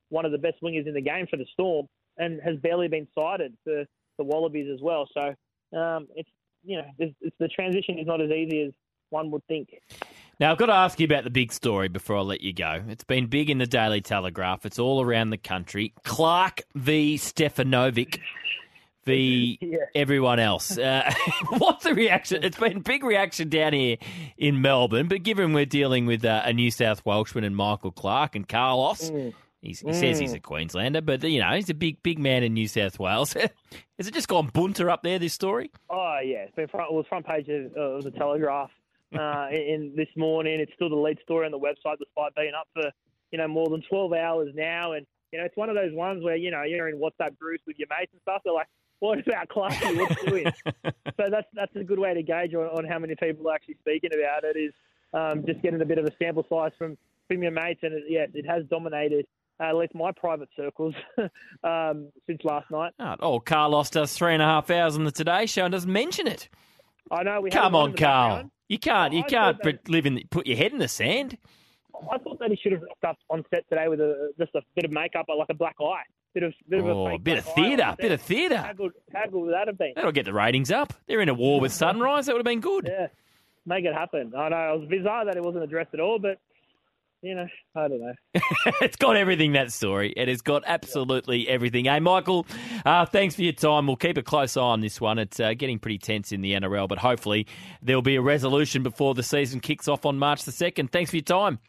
[0.09, 1.87] one of the best wingers in the game for the Storm
[2.17, 3.85] and has barely been sighted for
[4.17, 5.07] the Wallabies as well.
[5.13, 6.29] So um, it's
[6.63, 8.73] you know it's, it's, the transition is not as easy as
[9.09, 9.79] one would think.
[10.39, 12.83] Now, I've got to ask you about the big story before I let you go.
[12.89, 14.65] It's been big in the Daily Telegraph.
[14.65, 15.93] It's all around the country.
[16.03, 17.15] Clarke v.
[17.15, 18.19] Stefanovic
[19.05, 19.59] v.
[19.95, 20.77] everyone else.
[20.77, 21.09] Uh,
[21.57, 22.43] what's the reaction?
[22.43, 23.97] It's been big reaction down here
[24.37, 28.35] in Melbourne, but given we're dealing with uh, a New South Welshman and Michael Clarke
[28.35, 29.09] and Carlos,
[29.61, 32.53] he's, he says he's a Queenslander, but you know he's a big, big man in
[32.53, 33.33] New South Wales.
[33.97, 35.17] Has it just gone bunter up there?
[35.17, 35.71] This story?
[35.89, 38.71] Oh yeah, it's been front, it was front page of, of the Telegraph
[39.13, 40.59] uh, in, this morning.
[40.59, 42.91] It's still the lead story on the website, despite being up for
[43.31, 44.93] you know more than twelve hours now.
[44.93, 47.63] And you know it's one of those ones where you know you're in WhatsApp groups
[47.67, 48.41] with your mates and stuff.
[48.43, 48.67] They're like,
[48.99, 49.97] "What about Clarky?
[49.97, 50.51] What's doing?"
[50.85, 53.77] so that's that's a good way to gauge on, on how many people are actually
[53.81, 54.57] speaking about it.
[54.57, 54.73] Is
[55.13, 58.03] um, just getting a bit of a sample size from from your mates, and it,
[58.07, 59.25] yeah, it has dominated.
[59.57, 60.93] Uh, at least my private circles
[61.63, 62.91] um, since last night.
[62.99, 65.89] Oh, oh, Carlos us three and a half hours on the Today Show and doesn't
[65.89, 66.49] mention it.
[67.11, 68.49] I know we Come on, Carl.
[68.67, 69.13] You can't.
[69.13, 70.15] You I can't that- put- live in.
[70.15, 71.37] The, put your head in the sand.
[72.11, 74.61] I thought that he should have rocked up on set today with a just a
[74.75, 76.01] bit of makeup, like a black eye,
[76.33, 78.21] bit of bit of a Oh, fake bit of black eye on theatre, bit of
[78.21, 78.57] theatre.
[78.57, 79.93] How good, how good would that have been?
[79.95, 80.93] That'll get the ratings up.
[81.07, 82.25] They're in a war with Sunrise.
[82.25, 82.89] That would have been good.
[82.91, 83.07] Yeah,
[83.65, 84.33] make it happen.
[84.35, 86.39] I know it was bizarre that it wasn't addressed at all, but
[87.21, 88.13] you know, I don't know.
[88.81, 90.13] it's got everything, that story.
[90.15, 91.85] It has got absolutely everything.
[91.85, 92.45] Hey, Michael,
[92.85, 93.87] uh, thanks for your time.
[93.87, 95.19] We'll keep a close eye on this one.
[95.19, 97.47] It's uh, getting pretty tense in the NRL, but hopefully
[97.81, 100.91] there'll be a resolution before the season kicks off on March the 2nd.
[100.91, 101.59] Thanks for your time.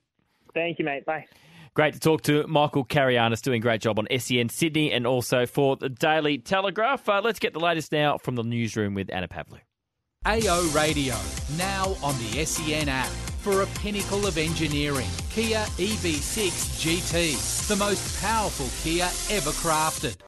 [0.55, 1.05] Thank you, mate.
[1.05, 1.27] Bye.
[1.75, 5.45] Great to talk to Michael Carayannis, doing a great job on SEN Sydney and also
[5.45, 7.07] for the Daily Telegraph.
[7.07, 9.61] Uh, let's get the latest now from the newsroom with Anna Pavlou.
[10.27, 11.15] AO Radio,
[11.57, 13.07] now on the SEN app.
[13.43, 16.51] For a pinnacle of engineering, Kia EV6
[16.83, 19.05] GT, the most powerful Kia
[19.37, 20.17] ever crafted.